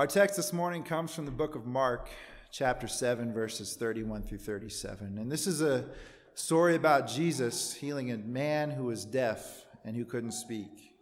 Our 0.00 0.06
text 0.06 0.36
this 0.36 0.54
morning 0.54 0.82
comes 0.82 1.14
from 1.14 1.26
the 1.26 1.30
book 1.30 1.54
of 1.54 1.66
Mark, 1.66 2.08
chapter 2.50 2.88
7, 2.88 3.34
verses 3.34 3.76
31 3.76 4.22
through 4.22 4.38
37. 4.38 5.18
And 5.18 5.30
this 5.30 5.46
is 5.46 5.60
a 5.60 5.90
story 6.32 6.74
about 6.74 7.06
Jesus 7.06 7.74
healing 7.74 8.10
a 8.10 8.16
man 8.16 8.70
who 8.70 8.84
was 8.84 9.04
deaf 9.04 9.66
and 9.84 9.94
who 9.94 10.06
couldn't 10.06 10.32
speak. 10.32 10.94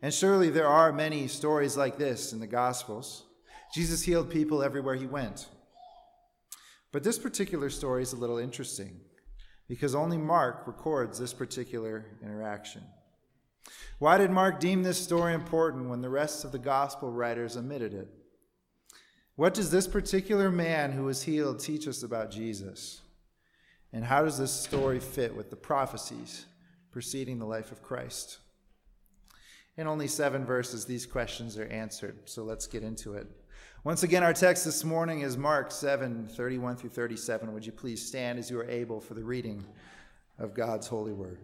And 0.00 0.14
surely 0.14 0.48
there 0.48 0.66
are 0.66 0.90
many 0.90 1.28
stories 1.28 1.76
like 1.76 1.98
this 1.98 2.32
in 2.32 2.40
the 2.40 2.46
Gospels. 2.46 3.24
Jesus 3.74 4.04
healed 4.04 4.30
people 4.30 4.62
everywhere 4.62 4.94
he 4.94 5.04
went. 5.04 5.46
But 6.92 7.02
this 7.02 7.18
particular 7.18 7.68
story 7.68 8.04
is 8.04 8.14
a 8.14 8.16
little 8.16 8.38
interesting 8.38 9.02
because 9.68 9.94
only 9.94 10.16
Mark 10.16 10.66
records 10.66 11.18
this 11.18 11.34
particular 11.34 12.06
interaction. 12.22 12.84
Why 13.98 14.16
did 14.16 14.30
Mark 14.30 14.60
deem 14.60 14.82
this 14.82 14.98
story 14.98 15.34
important 15.34 15.90
when 15.90 16.00
the 16.00 16.08
rest 16.08 16.46
of 16.46 16.52
the 16.52 16.58
gospel 16.58 17.12
writers 17.12 17.58
omitted 17.58 17.92
it? 17.92 18.08
What 19.40 19.54
does 19.54 19.70
this 19.70 19.88
particular 19.88 20.50
man 20.50 20.92
who 20.92 21.04
was 21.04 21.22
healed 21.22 21.60
teach 21.60 21.88
us 21.88 22.02
about 22.02 22.30
Jesus? 22.30 23.00
And 23.90 24.04
how 24.04 24.22
does 24.22 24.36
this 24.36 24.52
story 24.52 25.00
fit 25.00 25.34
with 25.34 25.48
the 25.48 25.56
prophecies 25.56 26.44
preceding 26.90 27.38
the 27.38 27.46
life 27.46 27.72
of 27.72 27.82
Christ? 27.82 28.36
In 29.78 29.86
only 29.86 30.08
seven 30.08 30.44
verses, 30.44 30.84
these 30.84 31.06
questions 31.06 31.56
are 31.56 31.64
answered, 31.68 32.18
so 32.26 32.44
let's 32.44 32.66
get 32.66 32.82
into 32.82 33.14
it. 33.14 33.28
Once 33.82 34.02
again, 34.02 34.22
our 34.22 34.34
text 34.34 34.66
this 34.66 34.84
morning 34.84 35.22
is 35.22 35.38
Mark 35.38 35.72
7 35.72 36.28
31 36.28 36.76
through 36.76 36.90
37. 36.90 37.54
Would 37.54 37.64
you 37.64 37.72
please 37.72 38.06
stand 38.06 38.38
as 38.38 38.50
you 38.50 38.60
are 38.60 38.68
able 38.68 39.00
for 39.00 39.14
the 39.14 39.24
reading 39.24 39.64
of 40.38 40.52
God's 40.52 40.86
holy 40.86 41.14
word? 41.14 41.38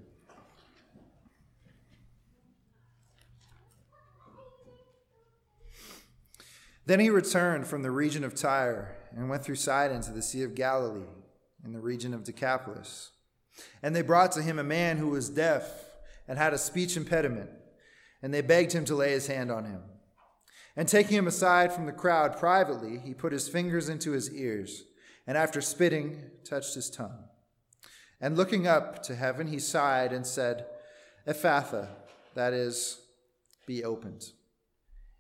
Then 6.86 7.00
he 7.00 7.10
returned 7.10 7.66
from 7.66 7.82
the 7.82 7.90
region 7.90 8.22
of 8.22 8.34
Tyre 8.34 8.96
and 9.14 9.28
went 9.28 9.44
through 9.44 9.56
Sidon 9.56 10.00
to 10.02 10.12
the 10.12 10.22
Sea 10.22 10.44
of 10.44 10.54
Galilee 10.54 11.10
in 11.64 11.72
the 11.72 11.80
region 11.80 12.14
of 12.14 12.22
Decapolis. 12.22 13.10
And 13.82 13.94
they 13.94 14.02
brought 14.02 14.32
to 14.32 14.42
him 14.42 14.58
a 14.58 14.64
man 14.64 14.98
who 14.98 15.08
was 15.08 15.28
deaf 15.28 15.68
and 16.28 16.38
had 16.38 16.54
a 16.54 16.58
speech 16.58 16.96
impediment, 16.96 17.50
and 18.22 18.32
they 18.32 18.40
begged 18.40 18.72
him 18.72 18.84
to 18.84 18.94
lay 18.94 19.10
his 19.10 19.26
hand 19.26 19.50
on 19.50 19.64
him. 19.64 19.82
And 20.76 20.86
taking 20.86 21.16
him 21.16 21.26
aside 21.26 21.72
from 21.72 21.86
the 21.86 21.92
crowd 21.92 22.36
privately, 22.36 22.98
he 22.98 23.14
put 23.14 23.32
his 23.32 23.48
fingers 23.48 23.88
into 23.88 24.12
his 24.12 24.32
ears, 24.32 24.84
and 25.26 25.36
after 25.36 25.60
spitting, 25.60 26.22
touched 26.44 26.74
his 26.74 26.90
tongue. 26.90 27.24
And 28.20 28.36
looking 28.36 28.66
up 28.66 29.02
to 29.04 29.16
heaven, 29.16 29.48
he 29.48 29.58
sighed 29.58 30.12
and 30.12 30.26
said, 30.26 30.66
Ephphatha, 31.26 31.88
that 32.34 32.52
is, 32.52 33.00
be 33.66 33.82
opened. 33.82 34.32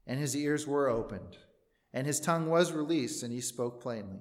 And 0.06 0.20
his 0.20 0.36
ears 0.36 0.66
were 0.66 0.88
opened 0.88 1.38
and 1.96 2.06
his 2.06 2.20
tongue 2.20 2.50
was 2.50 2.72
released, 2.72 3.22
and 3.22 3.32
he 3.32 3.40
spoke 3.40 3.80
plainly. 3.80 4.18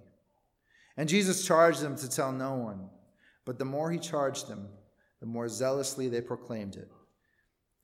And 0.95 1.09
Jesus 1.09 1.45
charged 1.45 1.81
them 1.81 1.97
to 1.97 2.09
tell 2.09 2.31
no 2.31 2.53
one, 2.53 2.89
but 3.43 3.59
the 3.59 3.65
more 3.65 3.91
he 3.91 3.99
charged 3.99 4.47
them, 4.47 4.69
the 5.19 5.25
more 5.25 5.49
zealously 5.49 6.07
they 6.07 6.21
proclaimed 6.21 6.77
it. 6.77 6.89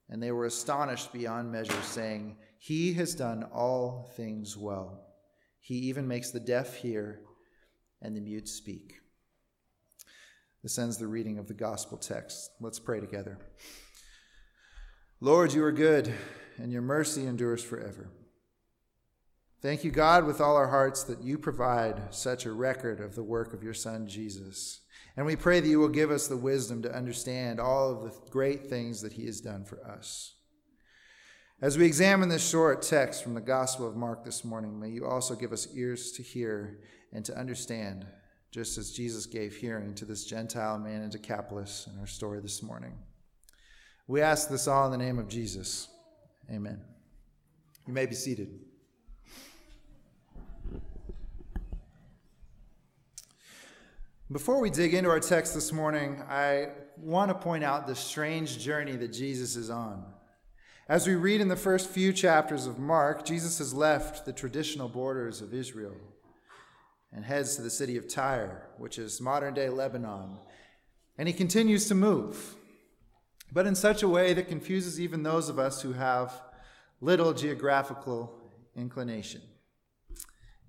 And 0.09 0.23
they 0.23 0.31
were 0.31 0.45
astonished 0.45 1.11
beyond 1.11 1.51
measure, 1.51 1.81
saying, 1.81 2.37
He 2.57 2.93
has 2.93 3.13
done 3.13 3.43
all 3.53 4.09
things 4.15 4.55
well. 4.55 5.07
He 5.59 5.75
even 5.75 6.07
makes 6.07 6.31
the 6.31 6.39
deaf 6.39 6.77
hear 6.77 7.19
and 8.01 8.15
the 8.15 8.21
mute 8.21 8.47
speak. 8.47 8.93
This 10.63 10.79
ends 10.79 10.99
the 10.99 11.07
reading 11.07 11.37
of 11.37 11.49
the 11.49 11.53
gospel 11.53 11.97
text. 11.97 12.51
Let's 12.61 12.79
pray 12.79 13.01
together. 13.01 13.39
Lord, 15.19 15.51
you 15.51 15.65
are 15.65 15.73
good, 15.73 16.13
and 16.57 16.71
your 16.71 16.81
mercy 16.81 17.25
endures 17.25 17.61
forever. 17.61 18.09
Thank 19.61 19.83
you, 19.83 19.91
God, 19.91 20.25
with 20.25 20.41
all 20.41 20.55
our 20.55 20.69
hearts 20.69 21.03
that 21.03 21.21
you 21.21 21.37
provide 21.37 22.15
such 22.15 22.47
a 22.47 22.51
record 22.51 22.99
of 22.99 23.13
the 23.13 23.21
work 23.21 23.53
of 23.53 23.61
your 23.61 23.75
Son, 23.75 24.07
Jesus. 24.07 24.81
And 25.15 25.23
we 25.23 25.35
pray 25.35 25.59
that 25.59 25.67
you 25.67 25.79
will 25.79 25.87
give 25.87 26.09
us 26.09 26.27
the 26.27 26.35
wisdom 26.37 26.81
to 26.81 26.95
understand 26.95 27.59
all 27.59 27.91
of 27.91 28.01
the 28.01 28.31
great 28.31 28.71
things 28.71 29.01
that 29.01 29.13
he 29.13 29.27
has 29.27 29.39
done 29.39 29.63
for 29.63 29.85
us. 29.85 30.33
As 31.61 31.77
we 31.77 31.85
examine 31.85 32.27
this 32.27 32.49
short 32.49 32.81
text 32.81 33.21
from 33.21 33.35
the 33.35 33.41
Gospel 33.41 33.87
of 33.87 33.95
Mark 33.95 34.25
this 34.25 34.43
morning, 34.43 34.79
may 34.79 34.89
you 34.89 35.05
also 35.05 35.35
give 35.35 35.53
us 35.53 35.67
ears 35.75 36.11
to 36.13 36.23
hear 36.23 36.79
and 37.13 37.23
to 37.25 37.37
understand, 37.37 38.07
just 38.49 38.79
as 38.79 38.91
Jesus 38.91 39.27
gave 39.27 39.55
hearing 39.55 39.93
to 39.93 40.05
this 40.05 40.25
Gentile 40.25 40.79
man 40.79 41.03
in 41.03 41.11
Decapolis 41.11 41.87
in 41.93 41.99
our 41.99 42.07
story 42.07 42.39
this 42.39 42.63
morning. 42.63 42.97
We 44.07 44.21
ask 44.21 44.49
this 44.49 44.67
all 44.67 44.91
in 44.91 44.91
the 44.91 45.05
name 45.05 45.19
of 45.19 45.27
Jesus. 45.27 45.87
Amen. 46.49 46.81
You 47.85 47.93
may 47.93 48.07
be 48.07 48.15
seated. 48.15 48.70
Before 54.31 54.61
we 54.61 54.69
dig 54.69 54.93
into 54.93 55.09
our 55.09 55.19
text 55.19 55.53
this 55.53 55.73
morning, 55.73 56.23
I 56.29 56.69
want 56.95 57.27
to 57.31 57.35
point 57.35 57.65
out 57.65 57.85
the 57.85 57.95
strange 57.95 58.59
journey 58.59 58.93
that 58.93 59.11
Jesus 59.11 59.57
is 59.57 59.69
on. 59.69 60.05
As 60.87 61.05
we 61.05 61.15
read 61.15 61.41
in 61.41 61.49
the 61.49 61.57
first 61.57 61.89
few 61.89 62.13
chapters 62.13 62.65
of 62.65 62.79
Mark, 62.79 63.25
Jesus 63.25 63.57
has 63.57 63.73
left 63.73 64.25
the 64.25 64.31
traditional 64.31 64.87
borders 64.87 65.41
of 65.41 65.53
Israel 65.53 65.97
and 67.11 67.25
heads 67.25 67.57
to 67.57 67.61
the 67.61 67.69
city 67.69 67.97
of 67.97 68.07
Tyre, 68.07 68.69
which 68.77 68.97
is 68.97 69.19
modern 69.19 69.53
day 69.53 69.67
Lebanon, 69.67 70.37
and 71.17 71.27
he 71.27 71.33
continues 71.33 71.89
to 71.89 71.95
move, 71.95 72.55
but 73.51 73.67
in 73.67 73.75
such 73.75 74.01
a 74.01 74.07
way 74.07 74.33
that 74.33 74.47
confuses 74.47 74.97
even 74.97 75.23
those 75.23 75.49
of 75.49 75.59
us 75.59 75.81
who 75.81 75.91
have 75.91 76.41
little 77.01 77.33
geographical 77.33 78.33
inclination. 78.77 79.41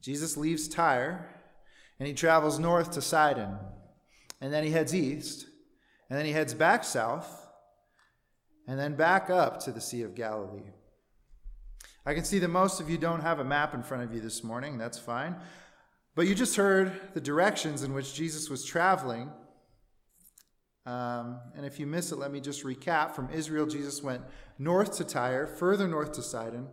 Jesus 0.00 0.36
leaves 0.36 0.66
Tyre 0.66 1.41
and 2.02 2.08
he 2.08 2.14
travels 2.14 2.58
north 2.58 2.90
to 2.90 3.00
Sidon, 3.00 3.56
and 4.40 4.52
then 4.52 4.64
he 4.64 4.72
heads 4.72 4.92
east, 4.92 5.46
and 6.10 6.18
then 6.18 6.26
he 6.26 6.32
heads 6.32 6.52
back 6.52 6.82
south, 6.82 7.46
and 8.66 8.76
then 8.76 8.96
back 8.96 9.30
up 9.30 9.60
to 9.60 9.70
the 9.70 9.80
Sea 9.80 10.02
of 10.02 10.16
Galilee. 10.16 10.72
I 12.04 12.14
can 12.14 12.24
see 12.24 12.40
that 12.40 12.48
most 12.48 12.80
of 12.80 12.90
you 12.90 12.98
don't 12.98 13.20
have 13.20 13.38
a 13.38 13.44
map 13.44 13.72
in 13.72 13.84
front 13.84 14.02
of 14.02 14.12
you 14.12 14.20
this 14.20 14.42
morning. 14.42 14.78
That's 14.78 14.98
fine. 14.98 15.36
But 16.16 16.26
you 16.26 16.34
just 16.34 16.56
heard 16.56 16.92
the 17.14 17.20
directions 17.20 17.84
in 17.84 17.94
which 17.94 18.14
Jesus 18.14 18.50
was 18.50 18.64
traveling. 18.64 19.30
Um, 20.84 21.38
and 21.56 21.64
if 21.64 21.78
you 21.78 21.86
miss 21.86 22.10
it, 22.10 22.18
let 22.18 22.32
me 22.32 22.40
just 22.40 22.64
recap. 22.64 23.12
From 23.12 23.30
Israel, 23.30 23.66
Jesus 23.66 24.02
went 24.02 24.22
north 24.58 24.96
to 24.96 25.04
Tyre, 25.04 25.46
further 25.46 25.86
north 25.86 26.10
to 26.14 26.22
Sidon. 26.22 26.66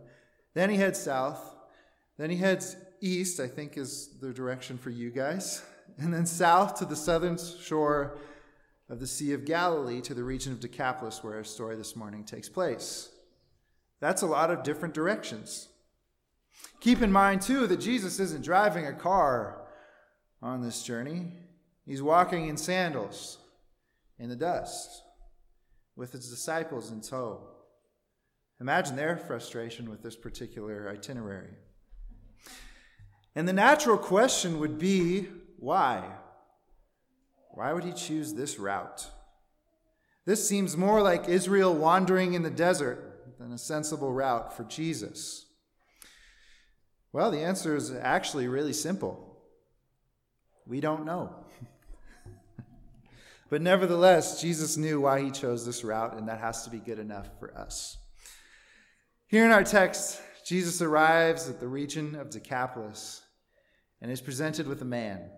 Then 0.54 0.70
he 0.70 0.76
heads 0.76 1.00
south. 1.00 1.54
Then 2.18 2.30
he 2.30 2.36
heads 2.36 2.74
east, 3.00 3.40
I 3.40 3.46
think, 3.46 3.76
is 3.76 4.18
the 4.20 4.32
direction 4.32 4.78
for 4.78 4.90
you 4.90 5.10
guys. 5.10 5.62
And 5.98 6.14
then 6.14 6.26
south 6.26 6.78
to 6.78 6.84
the 6.84 6.96
southern 6.96 7.36
shore 7.38 8.18
of 8.88 9.00
the 9.00 9.06
Sea 9.06 9.32
of 9.32 9.44
Galilee 9.44 10.00
to 10.02 10.14
the 10.14 10.24
region 10.24 10.52
of 10.52 10.60
Decapolis, 10.60 11.22
where 11.22 11.34
our 11.34 11.44
story 11.44 11.76
this 11.76 11.94
morning 11.94 12.24
takes 12.24 12.48
place. 12.48 13.10
That's 14.00 14.22
a 14.22 14.26
lot 14.26 14.50
of 14.50 14.62
different 14.62 14.94
directions. 14.94 15.68
Keep 16.80 17.02
in 17.02 17.12
mind, 17.12 17.42
too, 17.42 17.66
that 17.66 17.80
Jesus 17.80 18.18
isn't 18.18 18.44
driving 18.44 18.86
a 18.86 18.92
car 18.92 19.62
on 20.42 20.62
this 20.62 20.82
journey, 20.82 21.32
he's 21.84 22.02
walking 22.02 22.48
in 22.48 22.56
sandals 22.56 23.38
in 24.18 24.30
the 24.30 24.36
dust 24.36 25.02
with 25.96 26.12
his 26.12 26.30
disciples 26.30 26.90
in 26.90 27.02
tow. 27.02 27.42
Imagine 28.58 28.96
their 28.96 29.16
frustration 29.18 29.90
with 29.90 30.02
this 30.02 30.16
particular 30.16 30.88
itinerary. 30.90 31.56
And 33.34 33.48
the 33.48 33.52
natural 33.52 33.98
question 33.98 34.58
would 34.58 34.78
be 34.78 35.28
why? 35.58 36.04
Why 37.52 37.72
would 37.72 37.84
he 37.84 37.92
choose 37.92 38.34
this 38.34 38.58
route? 38.58 39.06
This 40.24 40.48
seems 40.48 40.76
more 40.76 41.02
like 41.02 41.28
Israel 41.28 41.74
wandering 41.74 42.34
in 42.34 42.42
the 42.42 42.50
desert 42.50 43.38
than 43.38 43.52
a 43.52 43.58
sensible 43.58 44.12
route 44.12 44.56
for 44.56 44.64
Jesus. 44.64 45.46
Well, 47.12 47.30
the 47.30 47.40
answer 47.40 47.74
is 47.74 47.90
actually 47.90 48.46
really 48.46 48.72
simple. 48.72 49.38
We 50.66 50.80
don't 50.80 51.04
know. 51.04 51.34
but 53.50 53.62
nevertheless, 53.62 54.40
Jesus 54.40 54.76
knew 54.76 55.00
why 55.00 55.22
he 55.22 55.30
chose 55.30 55.66
this 55.66 55.82
route, 55.82 56.16
and 56.16 56.28
that 56.28 56.38
has 56.38 56.62
to 56.64 56.70
be 56.70 56.78
good 56.78 56.98
enough 56.98 57.28
for 57.40 57.56
us. 57.56 57.96
Here 59.26 59.44
in 59.44 59.50
our 59.50 59.64
text, 59.64 60.20
Jesus 60.50 60.82
arrives 60.82 61.48
at 61.48 61.60
the 61.60 61.68
region 61.68 62.16
of 62.16 62.28
Decapolis 62.28 63.22
and 64.02 64.10
is 64.10 64.20
presented 64.20 64.66
with 64.66 64.82
a 64.82 64.84
man 64.84 65.30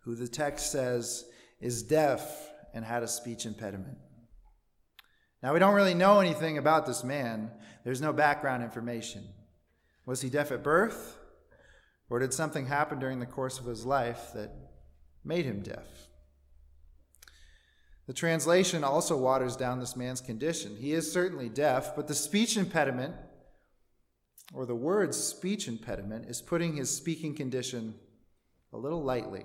who 0.00 0.16
the 0.16 0.26
text 0.26 0.72
says 0.72 1.24
is 1.60 1.84
deaf 1.84 2.50
and 2.74 2.84
had 2.84 3.04
a 3.04 3.06
speech 3.06 3.46
impediment. 3.46 3.98
Now, 5.40 5.52
we 5.52 5.60
don't 5.60 5.76
really 5.76 5.94
know 5.94 6.18
anything 6.18 6.58
about 6.58 6.84
this 6.84 7.04
man, 7.04 7.52
there's 7.84 8.00
no 8.00 8.12
background 8.12 8.64
information. 8.64 9.22
Was 10.04 10.20
he 10.20 10.28
deaf 10.28 10.50
at 10.50 10.64
birth? 10.64 11.16
Or 12.10 12.18
did 12.18 12.34
something 12.34 12.66
happen 12.66 12.98
during 12.98 13.20
the 13.20 13.26
course 13.26 13.60
of 13.60 13.66
his 13.66 13.86
life 13.86 14.32
that 14.34 14.50
made 15.22 15.44
him 15.44 15.60
deaf? 15.60 16.08
The 18.08 18.14
translation 18.14 18.82
also 18.82 19.16
waters 19.16 19.54
down 19.54 19.78
this 19.78 19.94
man's 19.94 20.20
condition. 20.20 20.74
He 20.74 20.92
is 20.92 21.12
certainly 21.12 21.48
deaf, 21.48 21.94
but 21.94 22.08
the 22.08 22.16
speech 22.16 22.56
impediment 22.56 23.14
or 24.52 24.66
the 24.66 24.74
word 24.74 25.14
speech 25.14 25.68
impediment, 25.68 26.26
is 26.26 26.42
putting 26.42 26.76
his 26.76 26.94
speaking 26.94 27.34
condition 27.34 27.94
a 28.72 28.78
little 28.78 29.02
lightly. 29.02 29.44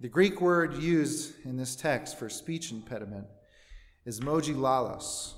The 0.00 0.08
Greek 0.08 0.40
word 0.40 0.74
used 0.74 1.34
in 1.44 1.56
this 1.56 1.76
text 1.76 2.18
for 2.18 2.28
speech 2.28 2.72
impediment 2.72 3.26
is 4.04 4.20
mogilalos. 4.20 5.34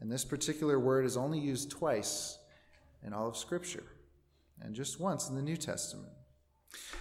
And 0.00 0.10
this 0.10 0.24
particular 0.24 0.78
word 0.78 1.04
is 1.04 1.16
only 1.16 1.38
used 1.38 1.70
twice 1.70 2.38
in 3.06 3.12
all 3.12 3.28
of 3.28 3.36
Scripture, 3.36 3.84
and 4.60 4.74
just 4.74 4.98
once 4.98 5.28
in 5.28 5.36
the 5.36 5.42
New 5.42 5.56
Testament. 5.56 6.12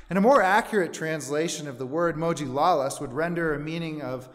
And 0.10 0.18
a 0.18 0.22
more 0.22 0.42
accurate 0.42 0.94
translation 0.94 1.68
of 1.68 1.78
the 1.78 1.86
word 1.86 2.16
mogilalos 2.16 3.00
would 3.00 3.14
render 3.14 3.54
a 3.54 3.60
meaning 3.60 4.02
of 4.02 4.30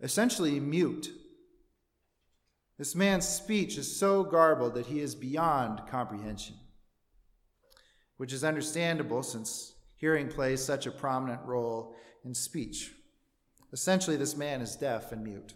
essentially 0.00 0.60
mute. 0.60 1.10
This 2.78 2.94
man's 2.94 3.28
speech 3.28 3.78
is 3.78 3.96
so 3.96 4.24
garbled 4.24 4.74
that 4.74 4.86
he 4.86 5.00
is 5.00 5.14
beyond 5.14 5.82
comprehension, 5.88 6.56
which 8.16 8.32
is 8.32 8.42
understandable 8.42 9.22
since 9.22 9.74
Hearing 10.04 10.28
plays 10.28 10.62
such 10.62 10.86
a 10.86 10.90
prominent 10.90 11.40
role 11.46 11.96
in 12.26 12.34
speech. 12.34 12.92
Essentially, 13.72 14.18
this 14.18 14.36
man 14.36 14.60
is 14.60 14.76
deaf 14.76 15.12
and 15.12 15.24
mute. 15.24 15.54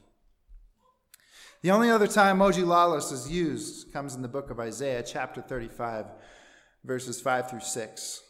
The 1.60 1.70
only 1.70 1.90
other 1.90 2.06
time 2.06 2.38
mogilalos 2.38 3.12
is 3.12 3.30
used 3.30 3.92
comes 3.92 4.14
in 4.14 4.22
the 4.22 4.26
book 4.26 4.48
of 4.48 4.58
Isaiah, 4.58 5.02
chapter 5.02 5.42
35, 5.42 6.06
verses 6.82 7.20
5 7.20 7.50
through 7.50 7.60
6. 7.60 8.22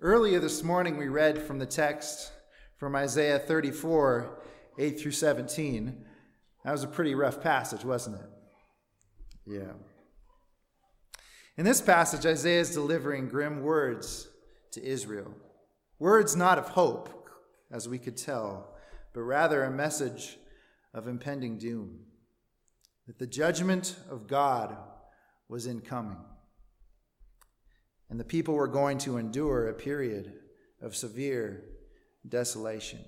Earlier 0.00 0.40
this 0.40 0.62
morning, 0.62 0.96
we 0.96 1.08
read 1.08 1.36
from 1.36 1.58
the 1.58 1.66
text 1.66 2.32
from 2.78 2.96
Isaiah 2.96 3.38
34, 3.38 4.40
8 4.78 4.98
through 4.98 5.12
17. 5.12 6.06
That 6.64 6.72
was 6.72 6.82
a 6.82 6.88
pretty 6.88 7.14
rough 7.14 7.40
passage, 7.40 7.84
wasn't 7.84 8.16
it? 8.16 8.30
Yeah. 9.46 9.72
In 11.56 11.64
this 11.64 11.80
passage, 11.80 12.26
Isaiah 12.26 12.60
is 12.60 12.74
delivering 12.74 13.28
grim 13.28 13.62
words 13.62 14.28
to 14.72 14.84
Israel. 14.84 15.34
Words 15.98 16.36
not 16.36 16.58
of 16.58 16.68
hope, 16.68 17.28
as 17.70 17.88
we 17.88 17.98
could 17.98 18.16
tell, 18.16 18.74
but 19.12 19.22
rather 19.22 19.64
a 19.64 19.70
message 19.70 20.36
of 20.94 21.08
impending 21.08 21.58
doom. 21.58 22.00
That 23.06 23.18
the 23.18 23.26
judgment 23.26 23.96
of 24.10 24.26
God 24.26 24.76
was 25.48 25.66
incoming. 25.66 26.18
And 28.10 28.20
the 28.20 28.24
people 28.24 28.54
were 28.54 28.68
going 28.68 28.98
to 28.98 29.16
endure 29.16 29.68
a 29.68 29.74
period 29.74 30.34
of 30.80 30.94
severe 30.94 31.64
desolation. 32.28 33.00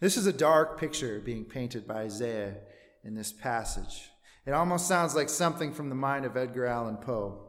This 0.00 0.16
is 0.16 0.26
a 0.26 0.32
dark 0.32 0.78
picture 0.78 1.20
being 1.20 1.44
painted 1.44 1.86
by 1.86 2.02
Isaiah 2.02 2.56
in 3.04 3.14
this 3.14 3.32
passage. 3.32 4.10
It 4.44 4.52
almost 4.52 4.88
sounds 4.88 5.14
like 5.14 5.28
something 5.28 5.72
from 5.72 5.88
the 5.88 5.94
mind 5.94 6.24
of 6.24 6.36
Edgar 6.36 6.66
Allan 6.66 6.96
Poe. 6.96 7.48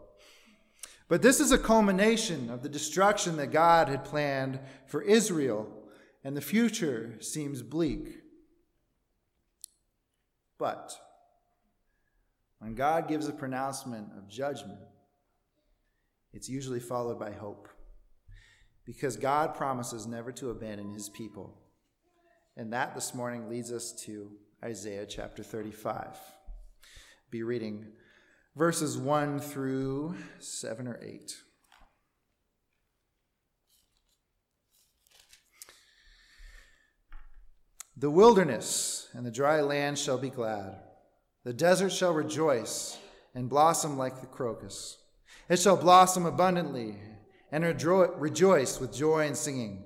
But 1.07 1.21
this 1.21 1.39
is 1.39 1.51
a 1.51 1.57
culmination 1.57 2.49
of 2.49 2.63
the 2.63 2.69
destruction 2.69 3.37
that 3.37 3.51
God 3.51 3.87
had 3.87 4.05
planned 4.05 4.59
for 4.87 5.01
Israel, 5.01 5.67
and 6.23 6.37
the 6.37 6.41
future 6.41 7.15
seems 7.19 7.61
bleak. 7.61 8.19
But 10.57 10.93
when 12.59 12.75
God 12.75 13.07
gives 13.07 13.27
a 13.27 13.33
pronouncement 13.33 14.07
of 14.17 14.29
judgment, 14.29 14.79
it's 16.31 16.49
usually 16.49 16.79
followed 16.79 17.19
by 17.19 17.31
hope. 17.31 17.67
Because 18.85 19.17
God 19.17 19.55
promises 19.55 20.07
never 20.07 20.31
to 20.33 20.49
abandon 20.49 20.93
his 20.93 21.09
people. 21.09 21.62
And 22.55 22.71
that 22.73 22.93
this 22.93 23.15
morning 23.15 23.49
leads 23.49 23.71
us 23.71 23.91
to 24.03 24.31
Isaiah 24.63 25.05
chapter 25.07 25.41
35. 25.41 26.17
Be 27.31 27.41
reading 27.41 27.87
verses 28.55 28.97
1 28.97 29.39
through 29.39 30.15
7 30.39 30.87
or 30.87 30.99
8. 31.01 31.35
The 37.97 38.11
wilderness 38.11 39.07
and 39.13 39.25
the 39.25 39.31
dry 39.31 39.61
land 39.61 39.97
shall 39.97 40.17
be 40.17 40.29
glad. 40.29 40.75
The 41.43 41.53
desert 41.53 41.91
shall 41.91 42.13
rejoice 42.13 42.97
and 43.33 43.49
blossom 43.49 43.97
like 43.97 44.21
the 44.21 44.27
crocus. 44.27 44.97
It 45.49 45.59
shall 45.59 45.77
blossom 45.77 46.25
abundantly 46.25 46.97
and 47.51 47.63
rejoice 47.63 48.79
with 48.79 48.93
joy 48.93 49.27
and 49.27 49.37
singing. 49.37 49.85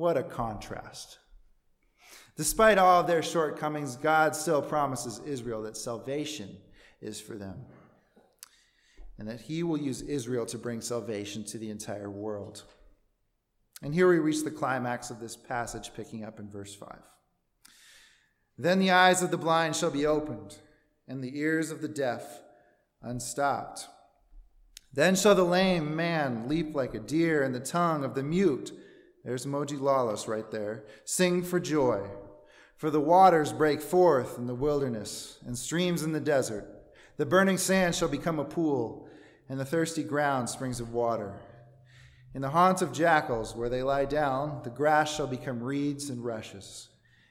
What 0.00 0.16
a 0.16 0.22
contrast. 0.22 1.18
Despite 2.34 2.78
all 2.78 3.00
of 3.00 3.06
their 3.06 3.22
shortcomings, 3.22 3.96
God 3.96 4.34
still 4.34 4.62
promises 4.62 5.20
Israel 5.26 5.64
that 5.64 5.76
salvation 5.76 6.56
is 7.02 7.20
for 7.20 7.34
them 7.34 7.66
and 9.18 9.28
that 9.28 9.42
he 9.42 9.62
will 9.62 9.76
use 9.76 10.00
Israel 10.00 10.46
to 10.46 10.56
bring 10.56 10.80
salvation 10.80 11.44
to 11.44 11.58
the 11.58 11.68
entire 11.68 12.08
world. 12.08 12.62
And 13.82 13.92
here 13.92 14.08
we 14.08 14.18
reach 14.18 14.42
the 14.42 14.50
climax 14.50 15.10
of 15.10 15.20
this 15.20 15.36
passage, 15.36 15.92
picking 15.94 16.24
up 16.24 16.40
in 16.40 16.48
verse 16.48 16.74
5. 16.74 16.96
Then 18.56 18.78
the 18.78 18.92
eyes 18.92 19.22
of 19.22 19.30
the 19.30 19.36
blind 19.36 19.76
shall 19.76 19.90
be 19.90 20.06
opened, 20.06 20.56
and 21.08 21.22
the 21.22 21.38
ears 21.38 21.70
of 21.70 21.82
the 21.82 21.88
deaf 21.88 22.40
unstopped. 23.02 23.86
Then 24.94 25.14
shall 25.14 25.34
the 25.34 25.44
lame 25.44 25.94
man 25.94 26.48
leap 26.48 26.74
like 26.74 26.94
a 26.94 27.00
deer, 27.00 27.42
and 27.42 27.54
the 27.54 27.60
tongue 27.60 28.02
of 28.02 28.14
the 28.14 28.22
mute, 28.22 28.72
there's 29.24 29.46
mogilalos 29.46 30.26
right 30.26 30.50
there, 30.50 30.84
sing 31.04 31.42
for 31.42 31.60
joy. 31.60 32.08
For 32.76 32.90
the 32.90 33.00
waters 33.00 33.52
break 33.52 33.82
forth 33.82 34.38
in 34.38 34.46
the 34.46 34.54
wilderness, 34.54 35.38
and 35.44 35.58
streams 35.58 36.02
in 36.02 36.12
the 36.12 36.20
desert. 36.20 36.66
The 37.18 37.26
burning 37.26 37.58
sand 37.58 37.94
shall 37.94 38.08
become 38.08 38.38
a 38.38 38.44
pool, 38.44 39.08
and 39.48 39.60
the 39.60 39.64
thirsty 39.66 40.02
ground 40.02 40.48
springs 40.48 40.80
of 40.80 40.92
water. 40.92 41.34
In 42.34 42.40
the 42.40 42.50
haunts 42.50 42.80
of 42.80 42.92
jackals, 42.92 43.54
where 43.54 43.68
they 43.68 43.82
lie 43.82 44.06
down, 44.06 44.62
the 44.64 44.70
grass 44.70 45.14
shall 45.14 45.26
become 45.26 45.62
reeds 45.62 46.08
and 46.08 46.24
rushes. 46.24 46.88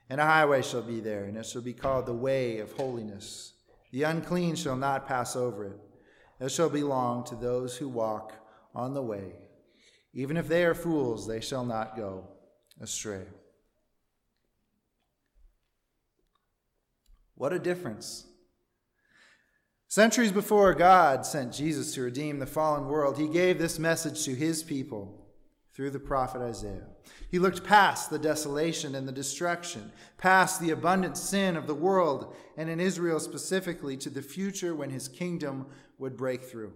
And 0.09 0.21
a 0.21 0.25
highway 0.25 0.61
shall 0.61 0.81
be 0.81 0.99
there, 0.99 1.25
and 1.25 1.37
it 1.37 1.45
shall 1.45 1.61
be 1.61 1.73
called 1.73 2.05
the 2.05 2.13
way 2.13 2.59
of 2.59 2.73
holiness. 2.73 3.53
The 3.91 4.03
unclean 4.03 4.55
shall 4.55 4.75
not 4.75 5.07
pass 5.07 5.35
over 5.35 5.65
it. 5.65 5.79
It 6.39 6.51
shall 6.51 6.69
belong 6.69 7.23
to 7.25 7.35
those 7.35 7.77
who 7.77 7.89
walk 7.89 8.33
on 8.75 8.93
the 8.93 9.01
way. 9.01 9.33
Even 10.13 10.37
if 10.37 10.47
they 10.47 10.63
are 10.63 10.73
fools, 10.73 11.27
they 11.27 11.39
shall 11.39 11.65
not 11.65 11.95
go 11.95 12.27
astray. 12.79 13.25
What 17.35 17.53
a 17.53 17.59
difference 17.59 18.25
Centuries 19.91 20.31
before 20.31 20.75
God 20.75 21.25
sent 21.25 21.51
Jesus 21.51 21.95
to 21.95 22.03
redeem 22.03 22.37
the 22.37 22.45
fallen 22.45 22.87
world, 22.87 23.17
he 23.17 23.27
gave 23.27 23.57
this 23.57 23.79
message 23.79 24.23
to 24.23 24.35
his 24.35 24.61
people 24.61 25.25
through 25.73 25.89
the 25.89 25.97
prophet 25.97 26.43
Isaiah. 26.43 26.85
He 27.31 27.39
looked 27.39 27.63
past 27.63 28.11
the 28.11 28.19
desolation 28.19 28.93
and 28.93 29.07
the 29.07 29.11
destruction, 29.11 29.91
past 30.19 30.61
the 30.61 30.69
abundant 30.69 31.17
sin 31.17 31.57
of 31.57 31.65
the 31.65 31.73
world, 31.73 32.35
and 32.55 32.69
in 32.69 32.79
Israel 32.79 33.19
specifically, 33.19 33.97
to 33.97 34.11
the 34.11 34.21
future 34.21 34.75
when 34.75 34.91
his 34.91 35.07
kingdom 35.07 35.65
would 35.97 36.15
break 36.15 36.43
through. 36.43 36.73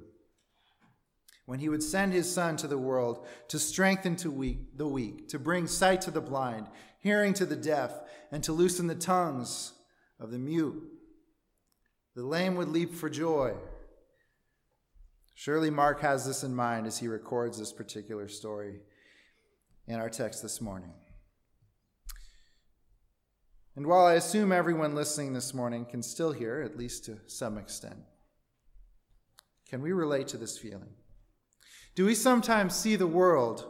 When 1.46 1.60
he 1.60 1.70
would 1.70 1.84
send 1.84 2.14
his 2.14 2.34
son 2.34 2.56
to 2.58 2.68
the 2.68 2.78
world 2.78 3.26
to 3.50 3.60
strengthen 3.60 4.16
to 4.18 4.32
weak, 4.32 4.78
the 4.78 4.88
weak, 4.88 5.28
to 5.30 5.40
bring 5.40 5.68
sight 5.68 6.02
to 6.02 6.12
the 6.12 6.22
blind, 6.22 6.68
hearing 7.00 7.34
to 7.34 7.46
the 7.46 7.56
deaf, 7.56 7.92
and 8.32 8.44
to 8.44 8.54
loosen 8.54 8.88
the 8.88 8.96
tongues 8.96 9.74
of 10.20 10.32
the 10.32 10.40
mute 10.40 10.90
the 12.16 12.24
lame 12.24 12.56
would 12.56 12.70
leap 12.70 12.94
for 12.94 13.10
joy. 13.10 13.54
Surely 15.34 15.72
Mark 15.72 16.02
has 16.02 16.26
this 16.26 16.44
in 16.44 16.56
mind 16.56 16.86
as 16.86 17.00
he 17.00 17.08
records 17.08 17.58
this 17.58 17.74
particular 17.74 18.28
story 18.28 18.82
in 19.88 19.96
our 19.96 20.10
text 20.10 20.44
this 20.44 20.62
morning. 20.62 20.94
And 23.76 23.88
while 23.88 24.06
I 24.06 24.14
assume 24.14 24.52
everyone 24.52 24.94
listening 24.94 25.34
this 25.34 25.56
morning 25.56 25.86
can 25.86 26.04
still 26.04 26.32
hear, 26.32 26.62
at 26.62 26.78
least 26.78 27.06
to 27.06 27.18
some 27.26 27.58
extent, 27.58 27.98
can 29.68 29.82
we 29.82 29.92
relate 29.92 30.28
to 30.30 30.38
this 30.38 30.60
feeling? 30.60 30.94
Do 31.96 32.06
we 32.06 32.16
sometimes 32.16 32.76
see 32.76 32.96
the 32.96 33.08
world 33.08 33.66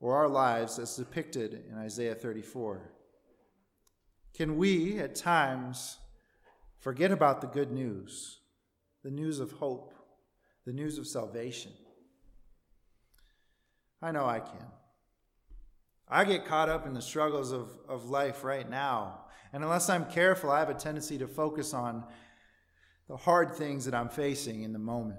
or 0.00 0.16
our 0.16 0.28
lives 0.28 0.78
as 0.78 0.96
depicted 0.96 1.64
in 1.70 1.76
Isaiah 1.76 2.14
34? 2.14 2.90
Can 4.34 4.56
we, 4.56 4.98
at 4.98 5.14
times, 5.14 5.98
Forget 6.82 7.12
about 7.12 7.40
the 7.40 7.46
good 7.46 7.70
news 7.70 8.40
the 9.04 9.10
news 9.10 9.40
of 9.40 9.50
hope, 9.52 9.94
the 10.64 10.72
news 10.72 10.96
of 10.96 11.08
salvation. 11.08 11.72
I 14.00 14.12
know 14.12 14.26
I 14.26 14.38
can. 14.38 14.66
I 16.08 16.24
get 16.24 16.46
caught 16.46 16.68
up 16.68 16.86
in 16.86 16.94
the 16.94 17.02
struggles 17.02 17.50
of, 17.50 17.68
of 17.88 18.10
life 18.10 18.44
right 18.44 18.68
now. 18.68 19.24
And 19.52 19.64
unless 19.64 19.88
I'm 19.88 20.04
careful, 20.04 20.52
I 20.52 20.60
have 20.60 20.68
a 20.68 20.74
tendency 20.74 21.18
to 21.18 21.26
focus 21.26 21.74
on 21.74 22.04
the 23.08 23.16
hard 23.16 23.56
things 23.56 23.86
that 23.86 23.94
I'm 23.94 24.08
facing 24.08 24.62
in 24.62 24.72
the 24.72 24.78
moment. 24.78 25.18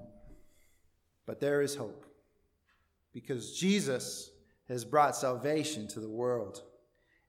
But 1.26 1.40
there 1.40 1.62
is 1.62 1.74
hope 1.74 2.04
because 3.12 3.56
Jesus 3.58 4.30
has 4.68 4.84
brought 4.84 5.16
salvation 5.16 5.86
to 5.88 6.00
the 6.00 6.08
world, 6.08 6.62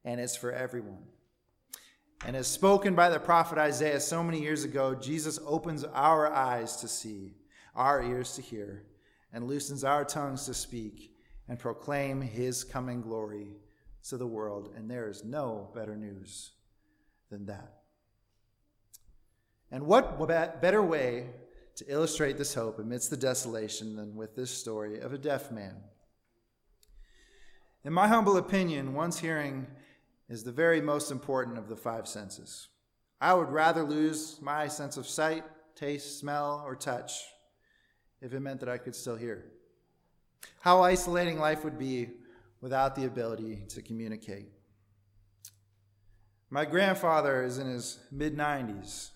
and 0.04 0.20
it's 0.20 0.36
for 0.36 0.52
everyone. 0.52 1.04
And 2.25 2.36
as 2.36 2.48
spoken 2.48 2.96
by 2.96 3.10
the 3.10 3.20
prophet 3.20 3.58
Isaiah 3.58 4.00
so 4.00 4.24
many 4.24 4.42
years 4.42 4.64
ago, 4.64 4.96
Jesus 4.96 5.40
opens 5.46 5.84
our 5.84 6.32
eyes 6.32 6.78
to 6.78 6.88
see, 6.88 7.36
our 7.75 8.02
ears 8.02 8.34
to 8.36 8.42
hear, 8.42 8.84
and 9.34 9.48
loosens 9.48 9.84
our 9.84 10.06
tongues 10.06 10.46
to 10.46 10.54
speak 10.54 11.12
and 11.48 11.60
proclaim 11.60 12.22
his 12.22 12.64
coming 12.64 13.02
glory 13.02 13.58
to 14.08 14.18
the 14.18 14.25
world. 14.25 14.74
And 14.75 14.90
there 14.90 15.10
is 15.10 15.24
no 15.24 15.70
better 15.75 15.96
news 15.96 16.52
than 17.30 17.46
that. 17.48 17.82
And 19.72 19.86
what 19.86 20.18
better 20.62 20.82
way 20.82 21.28
to 21.75 21.86
illustrate 21.91 22.38
this 22.38 22.53
hope 22.53 22.79
amidst 22.79 23.10
the 23.10 23.17
desolation 23.17 23.96
than 23.96 24.15
with 24.15 24.36
this 24.36 24.51
story 24.51 25.00
of 25.00 25.13
a 25.13 25.17
deaf 25.17 25.51
man? 25.51 25.75
In 27.84 27.94
my 27.94 28.08
humble 28.08 28.38
opinion, 28.38 28.94
one's 28.94 29.20
hearing 29.20 29.67
is 30.27 30.44
the 30.44 30.51
very 30.51 30.82
most 30.82 31.12
important 31.12 31.58
of 31.58 31.67
the 31.67 31.75
five 31.75 32.08
senses. 32.08 32.70
I 33.22 33.34
would 33.34 33.50
rather 33.50 33.84
lose 33.84 34.39
my 34.41 34.67
sense 34.67 34.98
of 34.98 35.08
sight, 35.08 35.44
taste, 35.75 36.20
smell, 36.20 36.63
or 36.65 36.75
touch 36.75 37.22
if 38.22 38.34
it 38.34 38.39
meant 38.39 38.60
that 38.62 38.70
I 38.70 38.77
could 38.77 38.96
still 38.96 39.15
hear. 39.15 39.46
How 40.62 40.82
isolating 40.82 41.38
life 41.38 41.63
would 41.63 41.77
be 41.77 42.10
without 42.62 42.96
the 42.96 43.05
ability 43.05 43.63
to 43.70 43.82
communicate. 43.82 44.48
My 46.50 46.65
grandfather 46.65 47.44
is 47.44 47.58
in 47.58 47.67
his 47.67 48.00
mid 48.12 48.36
90s, 48.36 49.12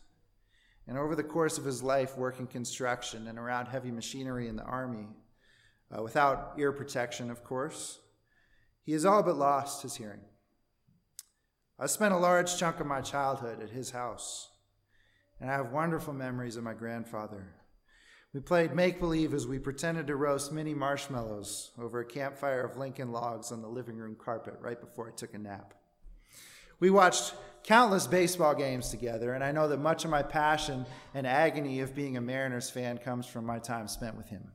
and 0.90 0.98
over 0.98 1.16
the 1.16 1.24
course 1.24 1.60
of 1.60 1.66
his 1.66 1.84
life 1.84 2.18
working 2.18 2.48
construction 2.48 3.28
and 3.28 3.38
around 3.38 3.68
heavy 3.68 3.92
machinery 3.92 4.48
in 4.48 4.56
the 4.56 4.64
Army, 4.64 5.06
uh, 5.96 6.02
without 6.02 6.56
ear 6.58 6.72
protection, 6.72 7.30
of 7.30 7.44
course, 7.44 8.00
he 8.82 8.94
has 8.94 9.06
all 9.06 9.22
but 9.22 9.38
lost 9.38 9.84
his 9.84 9.96
hearing. 9.96 10.22
I 11.78 11.86
spent 11.86 12.16
a 12.16 12.18
large 12.18 12.58
chunk 12.58 12.80
of 12.80 12.88
my 12.88 13.02
childhood 13.02 13.62
at 13.62 13.70
his 13.70 13.92
house, 13.92 14.50
and 15.40 15.52
I 15.52 15.54
have 15.54 15.72
wonderful 15.72 16.14
memories 16.14 16.56
of 16.56 16.64
my 16.64 16.74
grandfather. 16.74 17.54
We 18.34 18.40
played 18.40 18.74
make 18.74 19.00
believe 19.00 19.36
as 19.36 19.46
we 19.46 19.60
pretended 19.60 20.08
to 20.08 20.16
roast 20.16 20.52
mini 20.52 20.74
marshmallows 20.74 21.70
over 21.80 22.00
a 22.00 22.06
campfire 22.06 22.62
of 22.62 22.78
Lincoln 22.78 23.12
logs 23.12 23.52
on 23.52 23.62
the 23.62 23.68
living 23.68 23.98
room 23.98 24.18
carpet 24.20 24.56
right 24.60 24.82
before 24.82 25.08
I 25.08 25.16
took 25.16 25.36
a 25.36 25.38
nap. 25.38 25.76
We 26.80 26.90
watched 26.90 27.36
countless 27.64 28.08
baseball 28.08 28.56
games 28.56 28.90
together, 28.90 29.34
and 29.34 29.44
I 29.44 29.52
know 29.52 29.68
that 29.68 29.80
much 29.80 30.06
of 30.06 30.12
my 30.12 30.24
passion 30.24 30.86
and 31.14 31.28
agony 31.28 31.82
of 31.82 31.96
being 31.96 32.18
a 32.18 32.22
Mariners 32.22 32.70
fan 32.70 32.98
comes 32.98 33.26
from 33.26 33.46
my 33.46 33.60
time 33.60 33.88
spent 33.88 34.18
with 34.18 34.28
him. 34.28 34.52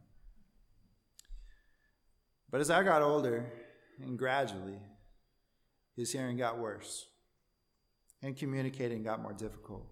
But 2.50 2.60
as 2.60 2.70
I 2.70 2.82
got 2.82 3.02
older, 3.02 3.52
and 4.00 4.18
gradually, 4.18 4.78
his 5.96 6.12
hearing 6.12 6.36
got 6.36 6.58
worse 6.58 7.06
and 8.22 8.36
communicating 8.36 9.02
got 9.02 9.22
more 9.22 9.32
difficult. 9.32 9.86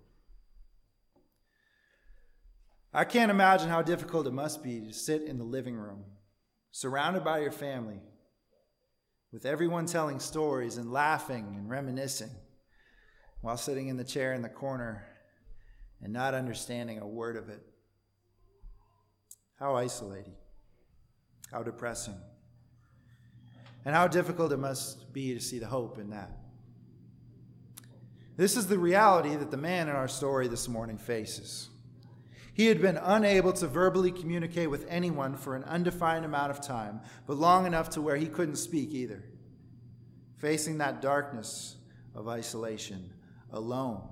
I 2.95 3.04
can't 3.04 3.31
imagine 3.31 3.69
how 3.69 3.83
difficult 3.83 4.26
it 4.26 4.33
must 4.33 4.62
be 4.62 4.81
to 4.81 4.92
sit 4.92 5.23
in 5.23 5.38
the 5.38 5.45
living 5.45 5.76
room, 5.76 6.04
surrounded 6.73 7.25
by 7.25 7.40
your 7.40 7.52
family, 7.52 8.00
with 9.33 9.47
everyone 9.47 9.87
telling 9.87 10.21
stories 10.21 10.76
and 10.76 10.92
laughing 10.92 11.54
and 11.57 11.71
reminiscing, 11.71 12.31
while 13.43 13.57
sitting 13.57 13.89
in 13.89 13.97
the 13.97 14.05
chair 14.05 14.33
in 14.33 14.41
the 14.41 14.49
corner 14.49 15.05
and 16.01 16.13
not 16.13 16.35
understanding 16.35 16.99
a 16.99 17.07
word 17.07 17.37
of 17.37 17.49
it. 17.49 17.61
How 19.59 19.77
isolating, 19.77 20.35
how 21.51 21.63
depressing, 21.63 22.17
and 23.85 23.95
how 23.95 24.09
difficult 24.09 24.53
it 24.53 24.59
must 24.59 25.13
be 25.13 25.35
to 25.35 25.41
see 25.41 25.59
the 25.59 25.67
hope 25.67 25.99
in 25.99 26.11
that. 26.11 26.31
This 28.37 28.57
is 28.57 28.67
the 28.67 28.79
reality 28.79 29.37
that 29.37 29.51
the 29.51 29.57
man 29.57 29.89
in 29.89 29.95
our 29.95 30.09
story 30.09 30.49
this 30.49 30.69
morning 30.69 30.97
faces. 30.97 31.69
He 32.55 32.67
had 32.67 32.81
been 32.81 32.97
unable 32.97 33.53
to 33.55 33.67
verbally 33.67 34.11
communicate 34.11 34.71
with 34.71 34.87
anyone 34.89 35.37
for 35.37 35.57
an 35.57 35.65
undefined 35.65 36.25
amount 36.25 36.51
of 36.51 36.61
time, 36.61 37.01
but 37.27 37.39
long 37.39 37.67
enough 37.67 37.91
to 37.91 38.03
where 38.03 38.17
he 38.17 38.27
couldn't 38.27 38.57
speak 38.57 38.91
either. 38.93 39.25
Facing 40.37 40.79
that 40.79 41.01
darkness 41.01 41.77
of 42.15 42.29
isolation, 42.29 43.11
alone. 43.52 44.02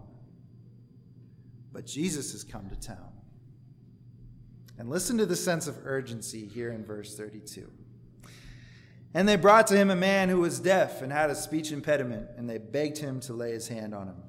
But 1.72 1.86
Jesus 1.86 2.32
has 2.32 2.44
come 2.44 2.68
to 2.68 2.76
town. 2.76 3.12
And 4.78 4.88
listen 4.88 5.18
to 5.18 5.26
the 5.26 5.36
sense 5.36 5.66
of 5.66 5.76
urgency 5.84 6.46
here 6.46 6.70
in 6.70 6.84
verse 6.84 7.16
32. 7.16 7.70
And 9.12 9.28
they 9.28 9.36
brought 9.36 9.66
to 9.68 9.76
him 9.76 9.90
a 9.90 9.96
man 9.96 10.28
who 10.28 10.40
was 10.40 10.60
deaf 10.60 11.02
and 11.02 11.12
had 11.12 11.30
a 11.30 11.34
speech 11.34 11.72
impediment, 11.72 12.28
and 12.36 12.48
they 12.48 12.58
begged 12.58 12.98
him 12.98 13.20
to 13.20 13.32
lay 13.32 13.52
his 13.52 13.68
hand 13.68 13.94
on 13.94 14.06
him. 14.06 14.22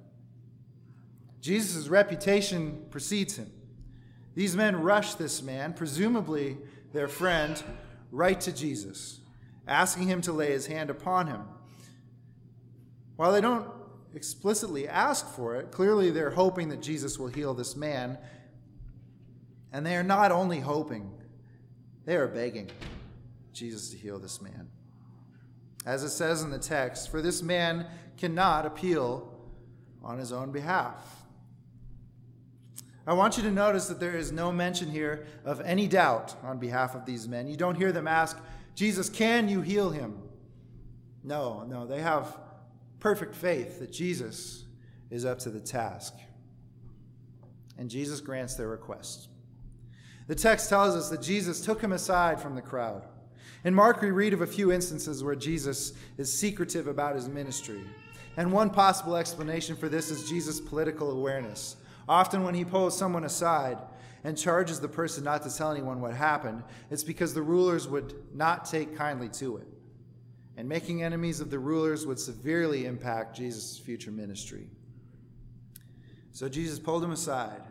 Jesus' 1.40 1.88
reputation 1.88 2.86
precedes 2.90 3.38
him. 3.38 3.52
These 4.36 4.56
men 4.56 4.82
rush 4.82 5.16
this 5.16 5.42
man, 5.42 5.74
presumably 5.74 6.58
their 6.94 7.08
friend, 7.08 7.62
right 8.12 8.40
to 8.42 8.52
Jesus, 8.52 9.20
asking 9.68 10.08
him 10.08 10.22
to 10.22 10.34
lay 10.34 10.52
his 10.52 10.68
hand 10.68 10.90
upon 10.90 11.28
him. 11.28 11.44
While 13.16 13.32
they 13.32 13.42
don't 13.42 13.68
explicitly 14.14 14.88
ask 14.88 15.28
for 15.28 15.56
it, 15.56 15.72
clearly 15.72 16.12
they're 16.12 16.32
hoping 16.32 16.70
that 16.70 16.82
Jesus 16.82 17.18
will 17.18 17.28
heal 17.28 17.54
this 17.54 17.76
man. 17.76 18.18
And 19.72 19.86
they 19.86 19.96
are 19.96 20.04
not 20.04 20.32
only 20.32 20.60
hoping, 20.60 21.12
they 22.06 22.16
are 22.16 22.28
begging. 22.28 22.70
Jesus 23.54 23.90
to 23.90 23.98
heal 23.98 24.20
this 24.20 24.42
man. 24.42 24.70
As 25.86 26.04
it 26.04 26.10
says 26.10 26.42
in 26.42 26.52
the 26.52 26.60
text, 26.60 27.10
for 27.10 27.22
this 27.22 27.42
man 27.42 27.88
cannot 28.18 28.66
appeal 28.66 29.34
on 30.04 30.18
his 30.18 30.32
own 30.32 30.52
behalf. 30.52 31.22
I 33.06 33.14
want 33.14 33.36
you 33.36 33.44
to 33.44 33.52
notice 33.52 33.88
that 33.88 34.00
there 34.00 34.16
is 34.16 34.32
no 34.32 34.52
mention 34.52 34.90
here 34.90 35.26
of 35.44 35.60
any 35.62 35.88
doubt 35.88 36.36
on 36.44 36.60
behalf 36.60 36.94
of 36.94 37.06
these 37.06 37.28
men. 37.28 37.48
You 37.48 37.58
don't 37.58 37.76
hear 37.76 37.92
them 37.92 38.08
ask, 38.08 38.38
Jesus, 38.76 39.10
can 39.10 39.50
you 39.50 39.62
heal 39.62 39.90
him? 39.90 40.22
No, 41.24 41.64
no, 41.64 41.86
they 41.86 42.02
have 42.02 42.38
perfect 43.02 43.36
faith 43.36 43.80
that 43.80 43.92
Jesus 43.92 44.64
is 45.10 45.26
up 45.26 45.40
to 45.40 45.50
the 45.50 45.60
task. 45.60 46.14
And 47.78 47.90
Jesus 47.90 48.22
grants 48.22 48.56
their 48.56 48.70
request. 48.70 49.28
The 50.28 50.36
text 50.36 50.70
tells 50.70 50.96
us 50.96 51.10
that 51.10 51.22
Jesus 51.22 51.66
took 51.66 51.82
him 51.82 51.92
aside 51.92 52.40
from 52.40 52.56
the 52.56 52.62
crowd. 52.62 53.04
In 53.66 53.74
Mark, 53.76 54.02
we 54.02 54.12
read 54.12 54.34
of 54.34 54.42
a 54.42 54.48
few 54.48 54.72
instances 54.72 55.24
where 55.24 55.36
Jesus 55.36 55.94
is 56.18 56.32
secretive 56.32 56.88
about 56.88 57.16
his 57.16 57.28
ministry. 57.28 57.82
And 58.38 58.54
one 58.54 58.70
possible 58.70 59.18
explanation 59.18 59.76
for 59.76 59.90
this 59.90 60.10
is 60.10 60.30
Jesus' 60.30 60.62
political 60.62 61.12
awareness. 61.12 61.76
Often, 62.08 62.44
when 62.44 62.56
he 62.56 62.64
pulls 62.64 62.98
someone 62.98 63.26
aside 63.26 63.80
and 64.24 64.38
charges 64.38 64.80
the 64.80 64.88
person 64.88 65.24
not 65.24 65.42
to 65.44 65.56
tell 65.56 65.72
anyone 65.72 66.02
what 66.02 66.14
happened, 66.14 66.64
it's 66.92 67.04
because 67.04 67.34
the 67.34 67.42
rulers 67.42 67.88
would 67.88 68.14
not 68.34 68.66
take 68.66 68.96
kindly 68.96 69.30
to 69.30 69.58
it. 69.58 69.68
And 70.62 70.70
making 70.70 71.02
enemies 71.02 71.40
of 71.40 71.50
the 71.50 71.58
rulers 71.58 72.06
would 72.06 72.20
severely 72.20 72.86
impact 72.86 73.36
Jesus' 73.36 73.80
future 73.80 74.12
ministry. 74.12 74.68
So 76.34 76.48
Jesus 76.48 76.78
pulled 76.78 77.04
him 77.04 77.10
aside, 77.10 77.64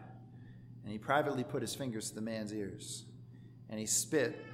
and 0.83 0.91
he 0.91 0.99
privately 0.99 1.45
put 1.45 1.63
his 1.63 1.73
fingers 1.73 2.09
to 2.09 2.17
the 2.17 2.21
man's 2.21 2.53
ears, 2.53 3.05
and 3.69 3.79
he 3.79 3.87
spit 3.87 4.45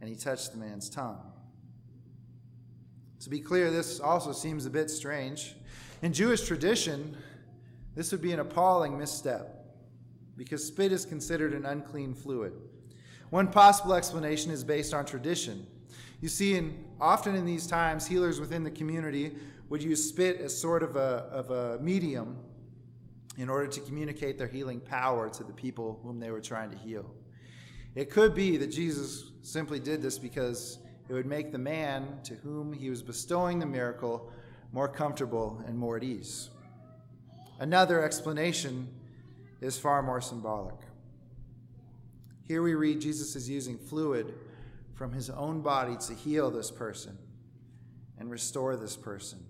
and 0.00 0.08
he 0.08 0.14
touched 0.14 0.52
the 0.52 0.58
man's 0.58 0.88
tongue. 0.88 1.18
To 3.18 3.28
be 3.28 3.40
clear, 3.40 3.72
this 3.72 3.98
also 3.98 4.30
seems 4.30 4.64
a 4.64 4.70
bit 4.70 4.88
strange. 4.88 5.56
In 6.02 6.12
Jewish 6.12 6.46
tradition, 6.46 7.16
this 7.96 8.12
would 8.12 8.22
be 8.22 8.30
an 8.30 8.38
appalling 8.38 8.96
misstep 8.96 9.74
because 10.36 10.64
spit 10.64 10.92
is 10.92 11.04
considered 11.04 11.52
an 11.52 11.66
unclean 11.66 12.14
fluid. 12.14 12.52
One 13.30 13.48
possible 13.48 13.94
explanation 13.94 14.52
is 14.52 14.62
based 14.62 14.94
on 14.94 15.04
tradition. 15.04 15.66
You 16.22 16.28
see, 16.28 16.54
in, 16.54 16.84
often 17.00 17.34
in 17.34 17.44
these 17.44 17.66
times, 17.66 18.06
healers 18.06 18.38
within 18.38 18.62
the 18.62 18.70
community 18.70 19.32
would 19.68 19.82
use 19.82 20.08
spit 20.08 20.40
as 20.40 20.56
sort 20.56 20.84
of 20.84 20.94
a, 20.94 21.26
of 21.32 21.50
a 21.50 21.82
medium 21.82 22.38
in 23.36 23.48
order 23.48 23.66
to 23.66 23.80
communicate 23.80 24.38
their 24.38 24.46
healing 24.46 24.78
power 24.78 25.28
to 25.28 25.42
the 25.42 25.52
people 25.52 25.98
whom 26.04 26.20
they 26.20 26.30
were 26.30 26.40
trying 26.40 26.70
to 26.70 26.76
heal. 26.76 27.12
It 27.96 28.08
could 28.08 28.36
be 28.36 28.56
that 28.58 28.68
Jesus 28.68 29.32
simply 29.42 29.80
did 29.80 30.00
this 30.00 30.16
because 30.16 30.78
it 31.08 31.12
would 31.12 31.26
make 31.26 31.50
the 31.50 31.58
man 31.58 32.20
to 32.22 32.34
whom 32.36 32.72
he 32.72 32.88
was 32.88 33.02
bestowing 33.02 33.58
the 33.58 33.66
miracle 33.66 34.30
more 34.70 34.86
comfortable 34.86 35.60
and 35.66 35.76
more 35.76 35.96
at 35.96 36.04
ease. 36.04 36.50
Another 37.58 38.00
explanation 38.00 38.86
is 39.60 39.76
far 39.76 40.04
more 40.04 40.20
symbolic. 40.20 40.76
Here 42.46 42.62
we 42.62 42.74
read 42.74 43.00
Jesus 43.00 43.34
is 43.34 43.50
using 43.50 43.76
fluid 43.76 44.34
from 44.94 45.12
his 45.12 45.30
own 45.30 45.62
body 45.62 45.96
to 46.06 46.14
heal 46.14 46.50
this 46.50 46.70
person 46.70 47.16
and 48.18 48.30
restore 48.30 48.76
this 48.76 48.96
person. 48.96 49.44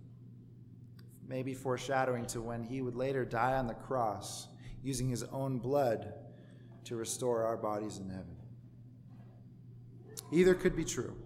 Maybe 1.26 1.54
foreshadowing 1.54 2.26
to 2.26 2.40
when 2.40 2.62
he 2.62 2.82
would 2.82 2.94
later 2.94 3.24
die 3.24 3.54
on 3.54 3.66
the 3.66 3.74
cross, 3.74 4.48
using 4.82 5.08
his 5.08 5.22
own 5.24 5.58
blood 5.58 6.14
to 6.84 6.96
restore 6.96 7.44
our 7.44 7.56
bodies 7.56 7.98
in 7.98 8.08
heaven. 8.08 8.36
Either 10.32 10.54
could 10.54 10.74
be 10.74 10.84
true. 10.84 11.16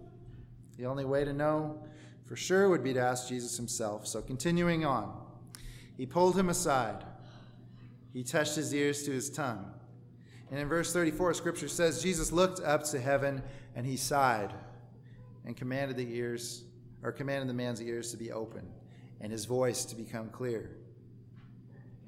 The 0.77 0.87
only 0.87 1.05
way 1.05 1.25
to 1.25 1.33
know 1.33 1.83
for 2.27 2.37
sure 2.37 2.69
would 2.69 2.83
be 2.83 2.93
to 2.93 3.01
ask 3.01 3.29
Jesus 3.29 3.57
himself. 3.57 4.07
So, 4.07 4.21
continuing 4.21 4.85
on, 4.85 5.17
he 5.97 6.05
pulled 6.07 6.37
him 6.37 6.49
aside. 6.49 7.05
He 8.13 8.25
touched 8.25 8.57
his 8.57 8.75
ears 8.75 9.05
to 9.05 9.13
his 9.13 9.31
tongue. 9.31 9.73
And 10.51 10.59
in 10.59 10.69
verse 10.69 10.93
34, 10.93 11.35
scripture 11.35 11.69
says, 11.69 12.03
Jesus 12.03 12.33
looked 12.33 12.61
up 12.61 12.85
to 12.85 13.01
heaven 13.01 13.43
and 13.77 13.87
he 13.87 13.97
sighed 13.97 14.53
and 15.45 15.57
commanded 15.57 15.97
the 15.97 16.17
ears, 16.17 16.65
or 17.05 17.13
commanded 17.13 17.49
the 17.49 17.55
man's 17.55 17.81
ears 17.81 18.11
to 18.11 18.17
be 18.17 18.33
open 18.33 18.67
and 19.21 19.31
his 19.31 19.45
voice 19.45 19.85
to 19.85 19.95
become 19.95 20.29
clear. 20.31 20.71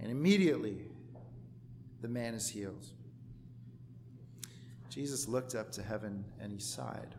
And 0.00 0.10
immediately 0.10 0.78
the 2.00 2.08
man 2.08 2.34
is 2.34 2.48
healed. 2.48 2.86
Jesus 4.88 5.28
looked 5.28 5.54
up 5.54 5.70
to 5.72 5.82
heaven 5.82 6.24
and 6.40 6.50
he 6.50 6.58
sighed. 6.58 7.14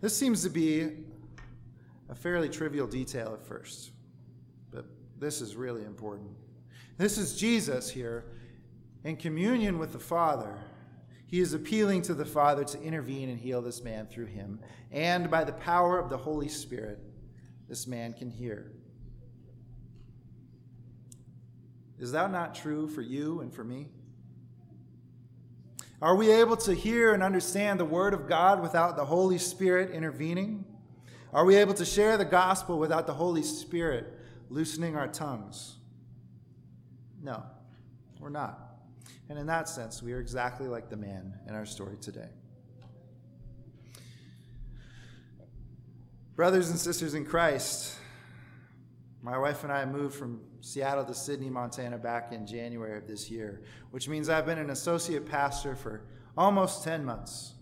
This 0.00 0.16
seems 0.16 0.42
to 0.42 0.50
be 0.50 0.90
a 2.08 2.14
fairly 2.14 2.48
trivial 2.48 2.86
detail 2.86 3.36
at 3.38 3.46
first, 3.46 3.90
but 4.70 4.86
this 5.18 5.40
is 5.40 5.54
really 5.54 5.84
important. 5.84 6.30
This 6.98 7.18
is 7.18 7.36
Jesus 7.36 7.90
here 7.90 8.24
in 9.04 9.16
communion 9.16 9.78
with 9.78 9.92
the 9.92 9.98
Father. 9.98 10.56
He 11.32 11.40
is 11.40 11.54
appealing 11.54 12.02
to 12.02 12.14
the 12.14 12.26
Father 12.26 12.62
to 12.62 12.82
intervene 12.82 13.30
and 13.30 13.40
heal 13.40 13.62
this 13.62 13.82
man 13.82 14.06
through 14.06 14.26
him, 14.26 14.60
and 14.90 15.30
by 15.30 15.44
the 15.44 15.52
power 15.54 15.98
of 15.98 16.10
the 16.10 16.18
Holy 16.18 16.46
Spirit, 16.46 16.98
this 17.70 17.86
man 17.86 18.12
can 18.12 18.28
hear. 18.28 18.70
Is 21.98 22.12
that 22.12 22.30
not 22.32 22.54
true 22.54 22.86
for 22.86 23.00
you 23.00 23.40
and 23.40 23.50
for 23.50 23.64
me? 23.64 23.88
Are 26.02 26.14
we 26.14 26.30
able 26.30 26.58
to 26.58 26.74
hear 26.74 27.14
and 27.14 27.22
understand 27.22 27.80
the 27.80 27.86
Word 27.86 28.12
of 28.12 28.28
God 28.28 28.60
without 28.60 28.96
the 28.96 29.06
Holy 29.06 29.38
Spirit 29.38 29.90
intervening? 29.92 30.66
Are 31.32 31.46
we 31.46 31.56
able 31.56 31.72
to 31.74 31.84
share 31.86 32.18
the 32.18 32.26
gospel 32.26 32.78
without 32.78 33.06
the 33.06 33.14
Holy 33.14 33.42
Spirit 33.42 34.18
loosening 34.50 34.96
our 34.96 35.08
tongues? 35.08 35.76
No, 37.22 37.42
we're 38.20 38.28
not. 38.28 38.71
And 39.28 39.38
in 39.38 39.46
that 39.46 39.68
sense, 39.68 40.02
we 40.02 40.12
are 40.12 40.20
exactly 40.20 40.68
like 40.68 40.90
the 40.90 40.96
man 40.96 41.38
in 41.48 41.54
our 41.54 41.64
story 41.64 41.96
today. 42.00 42.28
Brothers 46.34 46.70
and 46.70 46.78
sisters 46.78 47.14
in 47.14 47.24
Christ, 47.24 47.96
my 49.22 49.38
wife 49.38 49.62
and 49.64 49.72
I 49.72 49.84
moved 49.84 50.14
from 50.14 50.40
Seattle 50.60 51.04
to 51.04 51.14
Sidney, 51.14 51.50
Montana 51.50 51.98
back 51.98 52.32
in 52.32 52.46
January 52.46 52.98
of 52.98 53.06
this 53.06 53.30
year, 53.30 53.62
which 53.90 54.08
means 54.08 54.28
I've 54.28 54.46
been 54.46 54.58
an 54.58 54.70
associate 54.70 55.26
pastor 55.26 55.76
for 55.76 56.04
almost 56.36 56.84
10 56.84 57.04
months. 57.04 57.54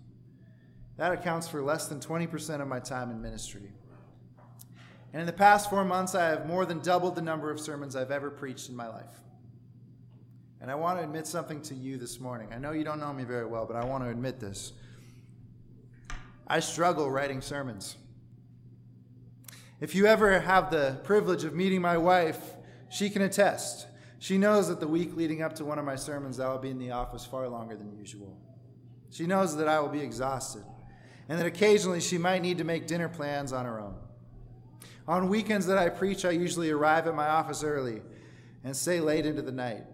That 0.96 1.12
accounts 1.12 1.48
for 1.48 1.62
less 1.62 1.88
than 1.88 1.98
20% 2.00 2.60
of 2.60 2.68
my 2.68 2.78
time 2.78 3.10
in 3.10 3.20
ministry. 3.20 3.72
And 5.12 5.20
in 5.20 5.26
the 5.26 5.32
past 5.32 5.68
four 5.68 5.84
months, 5.84 6.14
I 6.14 6.26
have 6.26 6.46
more 6.46 6.64
than 6.64 6.80
doubled 6.80 7.16
the 7.16 7.22
number 7.22 7.50
of 7.50 7.58
sermons 7.58 7.96
I've 7.96 8.10
ever 8.10 8.30
preached 8.30 8.68
in 8.68 8.76
my 8.76 8.88
life. 8.88 9.20
And 10.60 10.70
I 10.70 10.74
want 10.74 10.98
to 10.98 11.04
admit 11.04 11.26
something 11.26 11.62
to 11.62 11.74
you 11.74 11.96
this 11.96 12.20
morning. 12.20 12.48
I 12.52 12.58
know 12.58 12.72
you 12.72 12.84
don't 12.84 13.00
know 13.00 13.12
me 13.12 13.24
very 13.24 13.46
well, 13.46 13.64
but 13.64 13.76
I 13.76 13.84
want 13.84 14.04
to 14.04 14.10
admit 14.10 14.40
this. 14.40 14.72
I 16.46 16.60
struggle 16.60 17.10
writing 17.10 17.40
sermons. 17.40 17.96
If 19.80 19.94
you 19.94 20.06
ever 20.06 20.40
have 20.40 20.70
the 20.70 21.00
privilege 21.04 21.44
of 21.44 21.54
meeting 21.54 21.80
my 21.80 21.96
wife, 21.96 22.38
she 22.90 23.08
can 23.08 23.22
attest. 23.22 23.86
She 24.18 24.36
knows 24.36 24.68
that 24.68 24.80
the 24.80 24.88
week 24.88 25.16
leading 25.16 25.40
up 25.40 25.54
to 25.54 25.64
one 25.64 25.78
of 25.78 25.86
my 25.86 25.96
sermons, 25.96 26.38
I 26.38 26.50
will 26.50 26.58
be 26.58 26.68
in 26.68 26.78
the 26.78 26.90
office 26.90 27.24
far 27.24 27.48
longer 27.48 27.74
than 27.74 27.96
usual. 27.96 28.36
She 29.10 29.26
knows 29.26 29.56
that 29.56 29.66
I 29.66 29.80
will 29.80 29.88
be 29.88 30.00
exhausted, 30.00 30.62
and 31.28 31.38
that 31.38 31.46
occasionally 31.46 32.00
she 32.00 32.18
might 32.18 32.42
need 32.42 32.58
to 32.58 32.64
make 32.64 32.86
dinner 32.86 33.08
plans 33.08 33.54
on 33.54 33.64
her 33.64 33.80
own. 33.80 33.94
On 35.08 35.28
weekends 35.28 35.66
that 35.66 35.78
I 35.78 35.88
preach, 35.88 36.26
I 36.26 36.30
usually 36.32 36.70
arrive 36.70 37.06
at 37.06 37.14
my 37.14 37.28
office 37.28 37.64
early 37.64 38.02
and 38.62 38.76
stay 38.76 39.00
late 39.00 39.24
into 39.24 39.40
the 39.40 39.52
night. 39.52 39.84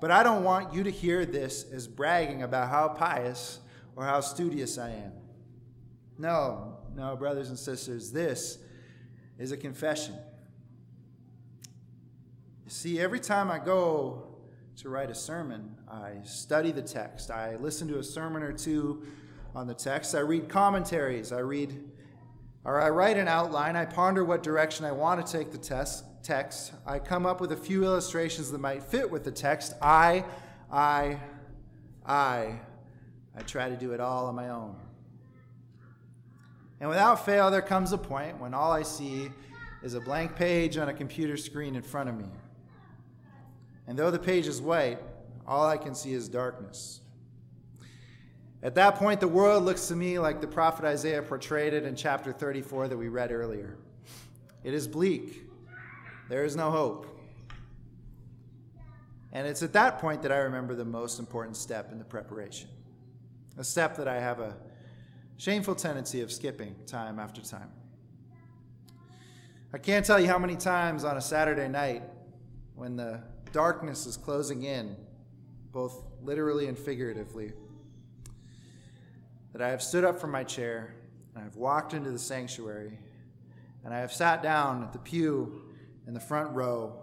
But 0.00 0.10
I 0.10 0.22
don't 0.22 0.44
want 0.44 0.72
you 0.72 0.84
to 0.84 0.90
hear 0.90 1.26
this 1.26 1.64
as 1.72 1.86
bragging 1.88 2.42
about 2.42 2.68
how 2.68 2.88
pious 2.88 3.58
or 3.96 4.04
how 4.04 4.20
studious 4.20 4.78
I 4.78 4.90
am. 4.90 5.12
No, 6.18 6.78
no, 6.94 7.16
brothers 7.16 7.48
and 7.48 7.58
sisters, 7.58 8.12
this 8.12 8.58
is 9.38 9.52
a 9.52 9.56
confession. 9.56 10.14
You 12.64 12.70
see, 12.70 13.00
every 13.00 13.20
time 13.20 13.50
I 13.50 13.58
go 13.58 14.26
to 14.76 14.88
write 14.88 15.10
a 15.10 15.14
sermon, 15.14 15.76
I 15.90 16.22
study 16.24 16.70
the 16.70 16.82
text. 16.82 17.30
I 17.30 17.56
listen 17.56 17.88
to 17.88 17.98
a 17.98 18.02
sermon 18.02 18.42
or 18.42 18.52
two 18.52 19.04
on 19.54 19.66
the 19.66 19.74
text. 19.74 20.14
I 20.14 20.20
read 20.20 20.48
commentaries. 20.48 21.32
I 21.32 21.38
read, 21.38 21.82
or 22.64 22.80
I 22.80 22.90
write 22.90 23.16
an 23.16 23.26
outline. 23.26 23.74
I 23.74 23.84
ponder 23.84 24.24
what 24.24 24.42
direction 24.42 24.84
I 24.84 24.92
want 24.92 25.24
to 25.24 25.32
take 25.32 25.50
the 25.50 25.58
test, 25.58 26.04
text. 26.22 26.72
I 26.86 26.98
come 26.98 27.26
up 27.26 27.40
with 27.40 27.52
a 27.52 27.56
few 27.56 27.84
illustrations 27.84 28.50
that 28.50 28.60
might 28.60 28.82
fit 28.82 29.10
with 29.10 29.24
the 29.24 29.30
text. 29.30 29.74
I, 29.80 30.24
I, 30.70 31.18
I, 32.04 32.60
I 33.36 33.42
try 33.46 33.68
to 33.68 33.76
do 33.76 33.92
it 33.92 34.00
all 34.00 34.26
on 34.26 34.34
my 34.34 34.48
own. 34.50 34.76
And 36.80 36.88
without 36.88 37.24
fail, 37.24 37.50
there 37.50 37.62
comes 37.62 37.92
a 37.92 37.98
point 37.98 38.38
when 38.38 38.54
all 38.54 38.70
I 38.70 38.82
see 38.82 39.30
is 39.82 39.94
a 39.94 40.00
blank 40.00 40.36
page 40.36 40.76
on 40.76 40.88
a 40.88 40.94
computer 40.94 41.36
screen 41.36 41.76
in 41.76 41.82
front 41.82 42.08
of 42.08 42.16
me. 42.16 42.28
And 43.86 43.98
though 43.98 44.10
the 44.10 44.18
page 44.18 44.46
is 44.46 44.60
white, 44.60 44.98
all 45.46 45.66
I 45.66 45.76
can 45.76 45.94
see 45.94 46.12
is 46.12 46.28
darkness. 46.28 47.00
At 48.62 48.74
that 48.74 48.96
point, 48.96 49.20
the 49.20 49.28
world 49.28 49.64
looks 49.64 49.86
to 49.88 49.96
me 49.96 50.18
like 50.18 50.40
the 50.40 50.46
prophet 50.46 50.84
Isaiah 50.84 51.22
portrayed 51.22 51.72
it 51.72 51.84
in 51.84 51.94
chapter 51.94 52.32
34 52.32 52.88
that 52.88 52.96
we 52.96 53.08
read 53.08 53.30
earlier. 53.30 53.76
It 54.64 54.74
is 54.74 54.88
bleak. 54.88 55.47
There 56.28 56.44
is 56.44 56.56
no 56.56 56.70
hope. 56.70 57.06
And 59.32 59.46
it's 59.46 59.62
at 59.62 59.72
that 59.72 59.98
point 59.98 60.22
that 60.22 60.32
I 60.32 60.38
remember 60.38 60.74
the 60.74 60.84
most 60.84 61.18
important 61.18 61.56
step 61.56 61.90
in 61.92 61.98
the 61.98 62.04
preparation. 62.04 62.68
A 63.56 63.64
step 63.64 63.96
that 63.96 64.08
I 64.08 64.20
have 64.20 64.40
a 64.40 64.56
shameful 65.36 65.74
tendency 65.74 66.20
of 66.20 66.30
skipping 66.30 66.74
time 66.86 67.18
after 67.18 67.40
time. 67.40 67.70
I 69.72 69.78
can't 69.78 70.04
tell 70.04 70.18
you 70.18 70.26
how 70.26 70.38
many 70.38 70.56
times 70.56 71.04
on 71.04 71.16
a 71.16 71.20
Saturday 71.20 71.68
night 71.68 72.02
when 72.74 72.96
the 72.96 73.22
darkness 73.52 74.06
is 74.06 74.16
closing 74.16 74.62
in, 74.64 74.96
both 75.72 76.02
literally 76.22 76.68
and 76.68 76.78
figuratively, 76.78 77.52
that 79.52 79.62
I 79.62 79.68
have 79.68 79.82
stood 79.82 80.04
up 80.04 80.20
from 80.20 80.30
my 80.30 80.44
chair 80.44 80.94
and 81.34 81.44
I've 81.44 81.56
walked 81.56 81.94
into 81.94 82.10
the 82.10 82.18
sanctuary 82.18 82.98
and 83.84 83.92
I 83.94 83.98
have 83.98 84.12
sat 84.12 84.42
down 84.42 84.82
at 84.82 84.92
the 84.92 84.98
pew 84.98 85.67
in 86.08 86.14
the 86.14 86.20
front 86.20 86.50
row. 86.54 86.96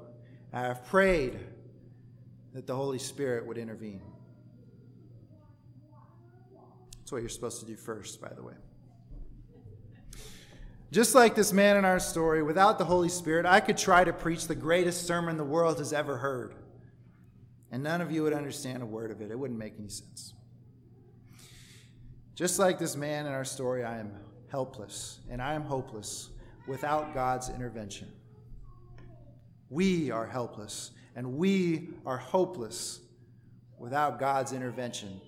I 0.52 0.62
have 0.62 0.84
prayed 0.86 1.39
that 2.54 2.65
the 2.65 2.76
Holy 2.76 2.98
Spirit 2.98 3.46
would 3.46 3.58
intervene. 3.58 4.02
That's 6.98 7.12
what 7.12 7.22
you're 7.22 7.30
supposed 7.30 7.60
to 7.60 7.68
do 7.68 7.76
first, 7.76 8.20
by 8.20 8.34
the 8.36 8.41
way. 8.41 8.56
Just 10.91 11.13
like 11.13 11.36
this 11.36 11.54
man 11.54 11.78
in 11.78 11.86
our 11.86 12.00
story, 12.00 12.41
without 12.41 12.80
the 12.80 12.86
Holy 12.86 13.10
Spirit, 13.10 13.46
I 13.46 13.60
could 13.60 13.78
try 13.78 14.04
to 14.04 14.12
preach 14.12 14.48
the 14.48 14.56
greatest 14.56 15.06
sermon 15.06 15.38
the 15.38 15.44
world 15.44 15.78
has 15.78 15.94
ever 15.94 16.18
heard. 16.18 16.56
And 17.72 17.84
none 17.84 18.02
of 18.02 18.12
you 18.12 18.24
would 18.24 18.34
understand 18.34 18.82
a 18.82 18.86
word 18.86 19.12
of 19.12 19.22
it. 19.22 19.30
It 19.30 19.38
wouldn't 19.38 19.60
make 19.60 19.74
any 19.78 19.89
sense. 19.89 20.34
Just 22.34 22.58
like 22.58 22.80
this 22.80 22.96
man 22.96 23.28
in 23.28 23.34
our 23.34 23.46
story, 23.46 23.84
I 23.84 24.00
am 24.00 24.13
helpless 24.50 25.20
and 25.30 25.41
I 25.41 25.54
am 25.54 25.63
hopeless 25.63 26.30
without 26.68 27.13
God's 27.13 27.50
intervention. 27.50 28.08
We 29.69 30.12
are 30.12 30.25
helpless 30.25 30.91
and 31.15 31.38
we 31.38 31.89
are 32.06 32.17
hopeless 32.17 32.99
without 33.78 34.19
God's 34.19 34.54
intervention 34.54 35.19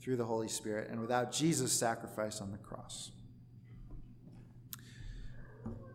through 0.00 0.16
the 0.16 0.24
Holy 0.24 0.48
Spirit 0.48 0.90
and 0.90 1.00
without 1.00 1.32
Jesus' 1.32 1.72
sacrifice 1.72 2.40
on 2.40 2.52
the 2.52 2.58
cross. 2.58 3.10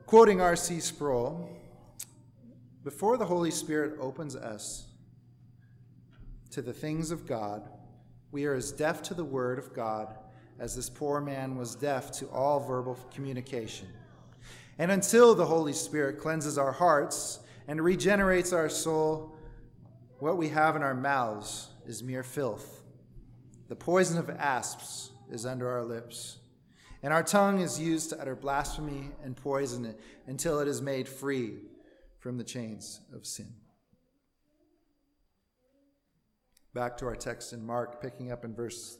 Quoting 0.05 0.41
R.C. 0.41 0.79
Sproul, 0.79 1.47
before 2.83 3.17
the 3.17 3.25
Holy 3.25 3.51
Spirit 3.51 3.97
opens 3.99 4.35
us 4.35 4.87
to 6.49 6.63
the 6.63 6.73
things 6.73 7.11
of 7.11 7.27
God, 7.27 7.69
we 8.31 8.45
are 8.45 8.55
as 8.55 8.71
deaf 8.71 9.03
to 9.03 9.13
the 9.13 9.23
word 9.23 9.59
of 9.59 9.73
God 9.73 10.15
as 10.59 10.75
this 10.75 10.89
poor 10.89 11.21
man 11.21 11.55
was 11.55 11.75
deaf 11.75 12.11
to 12.13 12.27
all 12.29 12.59
verbal 12.59 12.97
communication. 13.13 13.87
And 14.79 14.91
until 14.91 15.35
the 15.35 15.45
Holy 15.45 15.73
Spirit 15.73 16.19
cleanses 16.19 16.57
our 16.57 16.71
hearts 16.71 17.39
and 17.69 17.79
regenerates 17.83 18.51
our 18.51 18.67
soul, 18.67 19.37
what 20.17 20.37
we 20.37 20.49
have 20.49 20.75
in 20.75 20.81
our 20.81 20.95
mouths 20.95 21.69
is 21.85 22.01
mere 22.03 22.23
filth 22.23 22.81
The 23.67 23.75
poison 23.75 24.17
of 24.17 24.27
asps 24.31 25.11
is 25.31 25.45
under 25.45 25.69
our 25.69 25.85
lips, 25.85 26.39
and 27.03 27.13
our 27.13 27.21
tongue 27.21 27.61
is 27.61 27.79
used 27.79 28.09
to 28.09 28.19
utter 28.19 28.35
blasphemy 28.35 29.11
and 29.23 29.37
poison 29.37 29.85
it 29.85 29.99
until 30.25 30.59
it 30.59 30.67
is 30.67 30.81
made 30.81 31.07
free 31.07 31.59
from 32.17 32.39
the 32.39 32.43
chains 32.43 33.01
of 33.13 33.27
sin. 33.27 33.53
Back 36.73 36.97
to 36.97 37.05
our 37.05 37.15
text 37.15 37.53
in 37.53 37.63
Mark, 37.63 38.01
picking 38.01 38.31
up 38.31 38.43
in 38.43 38.55
verse 38.55 38.97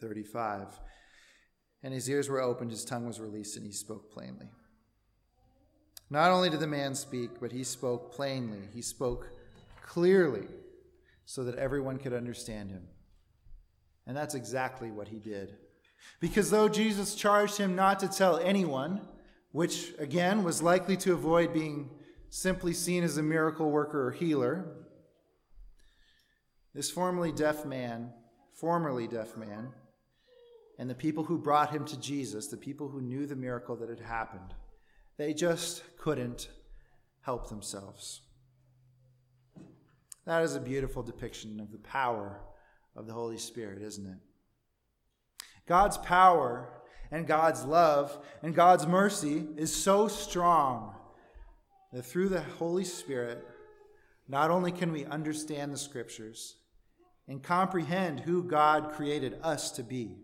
35. 0.00 0.80
And 1.82 1.92
his 1.92 2.08
ears 2.08 2.30
were 2.30 2.40
opened, 2.40 2.70
his 2.70 2.86
tongue 2.86 3.06
was 3.06 3.20
released, 3.20 3.58
and 3.58 3.66
he 3.66 3.72
spoke 3.72 4.10
plainly. 4.10 4.48
Not 6.08 6.30
only 6.30 6.50
did 6.50 6.60
the 6.60 6.66
man 6.66 6.94
speak, 6.94 7.40
but 7.40 7.52
he 7.52 7.64
spoke 7.64 8.12
plainly. 8.12 8.68
He 8.72 8.82
spoke 8.82 9.28
clearly 9.82 10.46
so 11.24 11.42
that 11.44 11.56
everyone 11.56 11.98
could 11.98 12.12
understand 12.12 12.70
him. 12.70 12.82
And 14.06 14.16
that's 14.16 14.34
exactly 14.34 14.90
what 14.90 15.08
he 15.08 15.18
did. 15.18 15.56
Because 16.20 16.50
though 16.50 16.68
Jesus 16.68 17.14
charged 17.14 17.56
him 17.56 17.74
not 17.74 17.98
to 18.00 18.08
tell 18.08 18.38
anyone, 18.38 19.00
which 19.50 19.92
again 19.98 20.44
was 20.44 20.62
likely 20.62 20.96
to 20.98 21.12
avoid 21.12 21.52
being 21.52 21.90
simply 22.30 22.72
seen 22.72 23.02
as 23.02 23.16
a 23.16 23.22
miracle 23.22 23.70
worker 23.70 24.06
or 24.06 24.12
healer, 24.12 24.64
this 26.74 26.90
formerly 26.90 27.32
deaf 27.32 27.64
man, 27.64 28.12
formerly 28.52 29.08
deaf 29.08 29.36
man, 29.36 29.72
and 30.78 30.88
the 30.90 30.94
people 30.94 31.24
who 31.24 31.38
brought 31.38 31.70
him 31.70 31.84
to 31.86 31.98
Jesus, 31.98 32.48
the 32.48 32.56
people 32.56 32.88
who 32.88 33.00
knew 33.00 33.26
the 33.26 33.34
miracle 33.34 33.74
that 33.76 33.88
had 33.88 34.00
happened, 34.00 34.54
they 35.18 35.32
just 35.32 35.82
couldn't 35.98 36.48
help 37.22 37.48
themselves. 37.48 38.20
That 40.26 40.42
is 40.42 40.54
a 40.54 40.60
beautiful 40.60 41.02
depiction 41.02 41.60
of 41.60 41.70
the 41.70 41.78
power 41.78 42.40
of 42.94 43.06
the 43.06 43.12
Holy 43.12 43.38
Spirit, 43.38 43.80
isn't 43.82 44.06
it? 44.06 44.18
God's 45.66 45.98
power 45.98 46.68
and 47.10 47.26
God's 47.26 47.64
love 47.64 48.18
and 48.42 48.54
God's 48.54 48.86
mercy 48.86 49.46
is 49.56 49.74
so 49.74 50.08
strong 50.08 50.94
that 51.92 52.04
through 52.04 52.28
the 52.28 52.42
Holy 52.42 52.84
Spirit, 52.84 53.46
not 54.28 54.50
only 54.50 54.72
can 54.72 54.92
we 54.92 55.04
understand 55.04 55.72
the 55.72 55.78
scriptures 55.78 56.56
and 57.28 57.42
comprehend 57.42 58.20
who 58.20 58.42
God 58.42 58.92
created 58.92 59.38
us 59.42 59.70
to 59.72 59.82
be 59.82 60.16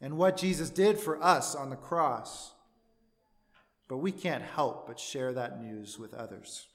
and 0.00 0.16
what 0.16 0.36
Jesus 0.36 0.70
did 0.70 0.98
for 0.98 1.22
us 1.22 1.54
on 1.54 1.70
the 1.70 1.76
cross, 1.76 2.52
but 3.90 3.96
we 3.98 4.12
can't 4.12 4.44
help 4.44 4.86
but 4.86 5.00
share 5.00 5.32
that 5.32 5.60
news 5.60 5.98
with 5.98 6.14
others. 6.14 6.68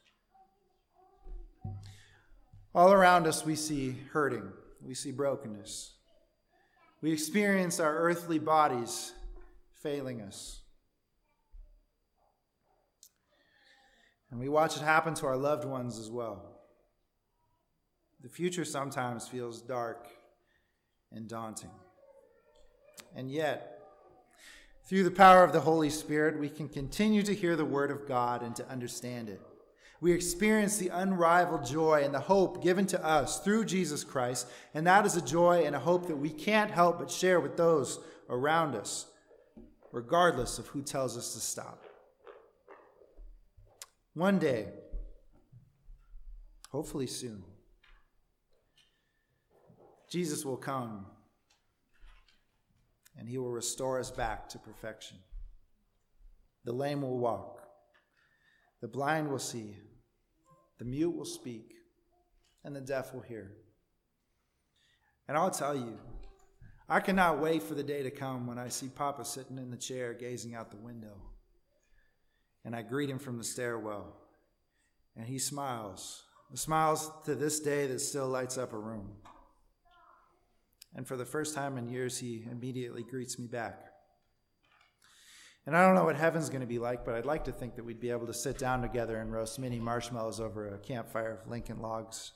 All 2.76 2.92
around 2.92 3.26
us, 3.26 3.46
we 3.46 3.56
see 3.56 3.96
hurting, 4.12 4.52
we 4.86 4.94
see 4.94 5.14
brokenness. 5.14 5.94
We 7.02 7.14
experience 7.14 7.80
our 7.80 7.96
earthly 7.96 8.38
bodies 8.38 9.14
failing 9.82 10.22
us. 10.22 10.60
And 14.30 14.38
we 14.38 14.50
watch 14.50 14.76
it 14.76 14.84
happen 14.84 15.14
to 15.16 15.26
our 15.26 15.38
loved 15.38 15.64
ones 15.64 15.98
as 15.98 16.12
well. 16.12 16.60
The 18.24 18.30
future 18.30 18.66
sometimes 18.66 19.26
feels 19.26 19.62
dark 19.62 20.08
and 21.14 21.30
daunting. 21.30 21.72
And 23.16 23.32
yet, 23.32 23.75
through 24.86 25.04
the 25.04 25.12
power 25.12 25.44
of 25.44 25.52
the 25.52 25.62
Holy 25.62 25.90
Spirit, 25.90 26.40
we 26.40 26.50
can 26.50 26.70
continue 26.70 27.24
to 27.24 27.34
hear 27.34 27.56
the 27.56 27.66
Word 27.66 27.90
of 27.90 28.08
God 28.08 28.44
and 28.44 28.56
to 28.56 28.70
understand 28.70 29.30
it. 29.30 29.42
We 30.00 30.12
experience 30.12 30.78
the 30.78 30.90
unrivaled 30.90 31.66
joy 31.66 32.04
and 32.04 32.14
the 32.14 32.20
hope 32.20 32.62
given 32.62 32.86
to 32.88 33.04
us 33.04 33.40
through 33.40 33.66
Jesus 33.66 34.04
Christ, 34.04 34.48
and 34.76 34.86
that 34.86 35.06
is 35.06 35.16
a 35.16 35.22
joy 35.22 35.64
and 35.66 35.76
a 35.76 35.80
hope 35.80 36.08
that 36.08 36.18
we 36.18 36.30
can't 36.30 36.70
help 36.70 37.00
but 37.00 37.10
share 37.10 37.40
with 37.40 37.58
those 37.58 38.00
around 38.30 38.76
us, 38.76 39.08
regardless 39.92 40.60
of 40.60 40.68
who 40.68 40.84
tells 40.84 41.18
us 41.18 41.34
to 41.34 41.40
stop. 41.40 41.84
One 44.14 44.38
day, 44.38 44.68
hopefully 46.70 47.08
soon, 47.08 47.44
Jesus 50.10 50.46
will 50.46 50.58
come 50.58 51.08
and 53.18 53.28
he 53.28 53.38
will 53.38 53.52
restore 53.52 54.00
us 54.00 54.12
back 54.12 54.50
to 54.50 54.60
perfection. 54.60 55.18
The 56.64 56.74
lame 56.74 57.02
will 57.02 57.18
walk, 57.18 57.62
the 58.82 58.88
blind 58.88 59.30
will 59.30 59.40
see, 59.40 59.78
the 60.80 60.86
mute 60.86 61.16
will 61.16 61.26
speak, 61.26 61.74
and 62.64 62.76
the 62.76 62.82
deaf 62.82 63.14
will 63.14 63.22
hear. 63.22 63.52
And 65.28 65.38
I'll 65.38 65.52
tell 65.52 65.76
you, 65.76 65.98
I 66.88 67.00
cannot 67.00 67.40
wait 67.40 67.64
for 67.64 67.74
the 67.74 67.84
day 67.84 68.04
to 68.04 68.12
come 68.12 68.46
when 68.46 68.60
I 68.60 68.70
see 68.70 68.90
Papa 68.90 69.26
sitting 69.26 69.58
in 69.58 69.72
the 69.72 69.78
chair 69.78 70.14
gazing 70.14 70.54
out 70.54 70.70
the 70.70 70.78
window. 70.78 71.16
And 72.64 72.76
I 72.76 72.84
greet 72.84 73.10
him 73.10 73.20
from 73.20 73.38
the 73.38 73.44
stairwell. 73.44 74.16
And 75.16 75.26
he 75.26 75.40
smiles, 75.40 76.24
the 76.52 76.58
smiles 76.58 77.10
to 77.26 77.34
this 77.34 77.60
day 77.60 77.88
that 77.88 78.02
still 78.02 78.28
lights 78.28 78.58
up 78.58 78.74
a 78.74 78.78
room. 78.78 79.14
And 80.96 81.08
for 81.08 81.18
the 81.18 81.26
first 81.26 81.54
time 81.54 81.78
in 81.78 81.90
years, 81.90 82.18
he 82.18 82.46
immediately 82.50 83.04
greets 83.04 83.38
me 83.38 83.48
back. 83.48 83.82
And 85.66 85.76
I 85.76 85.86
don't 85.86 85.96
know 85.96 86.06
what 86.06 86.16
heaven's 86.16 86.50
going 86.50 86.62
to 86.62 86.68
be 86.68 86.80
like, 86.80 87.04
but 87.04 87.16
I'd 87.16 87.26
like 87.26 87.46
to 87.46 87.52
think 87.52 87.76
that 87.76 87.84
we'd 87.84 88.00
be 88.00 88.12
able 88.12 88.28
to 88.28 88.34
sit 88.34 88.58
down 88.58 88.82
together 88.82 89.18
and 89.18 89.34
roast 89.34 89.60
mini 89.60 89.80
marshmallows 89.80 90.40
over 90.40 90.74
a 90.74 90.78
campfire 90.78 91.40
of 91.42 91.50
Lincoln 91.50 91.82
logs, 91.82 92.34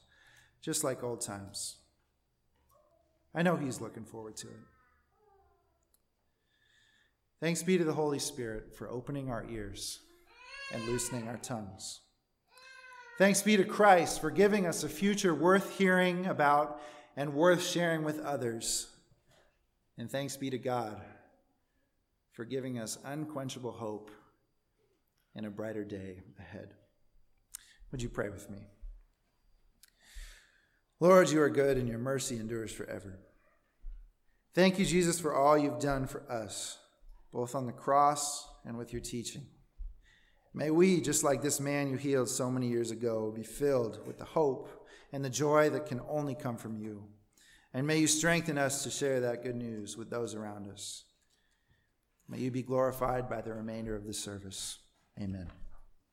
just 0.61 0.83
like 0.83 1.03
old 1.03 1.21
times. 1.21 1.77
I 3.33 3.43
know 3.43 3.55
he's 3.55 3.81
looking 3.81 4.03
forward 4.03 4.35
to 4.37 4.47
it. 4.47 4.59
Thanks 7.39 7.63
be 7.63 7.77
to 7.77 7.83
the 7.83 7.93
Holy 7.93 8.19
Spirit 8.19 8.75
for 8.75 8.89
opening 8.89 9.29
our 9.29 9.45
ears 9.49 9.99
and 10.73 10.83
loosening 10.87 11.27
our 11.27 11.37
tongues. 11.37 12.01
Thanks 13.19 13.41
be 13.41 13.55
to 13.57 13.63
Christ 13.63 14.19
for 14.19 14.31
giving 14.31 14.65
us 14.65 14.83
a 14.83 14.89
future 14.89 15.35
worth 15.35 15.77
hearing 15.77 16.25
about 16.25 16.81
and 17.19 17.33
worth 17.33 17.61
sharing 17.61 18.05
with 18.05 18.17
others. 18.21 18.87
And 19.97 20.09
thanks 20.09 20.37
be 20.37 20.49
to 20.51 20.57
God 20.57 21.01
for 22.31 22.45
giving 22.45 22.79
us 22.79 22.97
unquenchable 23.03 23.73
hope 23.73 24.09
and 25.35 25.45
a 25.45 25.49
brighter 25.49 25.83
day 25.83 26.21
ahead. 26.39 26.75
Would 27.91 28.01
you 28.01 28.07
pray 28.07 28.29
with 28.29 28.49
me? 28.49 28.59
Lord, 31.01 31.29
you 31.29 31.41
are 31.41 31.49
good 31.49 31.75
and 31.75 31.89
your 31.89 31.99
mercy 31.99 32.37
endures 32.37 32.71
forever. 32.71 33.19
Thank 34.55 34.79
you, 34.79 34.85
Jesus, 34.85 35.19
for 35.19 35.35
all 35.35 35.57
you've 35.57 35.79
done 35.81 36.07
for 36.07 36.23
us, 36.31 36.77
both 37.33 37.53
on 37.53 37.65
the 37.65 37.73
cross 37.73 38.47
and 38.63 38.77
with 38.77 38.93
your 38.93 39.01
teaching. 39.01 39.45
May 40.53 40.71
we, 40.71 41.01
just 41.01 41.25
like 41.25 41.41
this 41.41 41.59
man 41.59 41.89
you 41.89 41.97
healed 41.97 42.29
so 42.29 42.49
many 42.49 42.69
years 42.69 42.91
ago, 42.91 43.29
be 43.35 43.43
filled 43.43 44.07
with 44.07 44.17
the 44.17 44.23
hope 44.23 44.78
and 45.11 45.23
the 45.23 45.29
joy 45.29 45.69
that 45.69 45.85
can 45.85 46.01
only 46.07 46.35
come 46.35 46.57
from 46.57 46.77
you. 46.77 47.03
And 47.73 47.85
may 47.85 47.97
you 47.97 48.07
strengthen 48.07 48.57
us 48.57 48.83
to 48.83 48.89
share 48.89 49.19
that 49.21 49.43
good 49.43 49.55
news 49.55 49.97
with 49.97 50.09
those 50.09 50.35
around 50.35 50.69
us. 50.71 51.03
May 52.27 52.39
you 52.39 52.51
be 52.51 52.63
glorified 52.63 53.29
by 53.29 53.41
the 53.41 53.53
remainder 53.53 53.95
of 53.95 54.05
this 54.05 54.19
service. 54.19 54.79
Amen. 55.19 55.47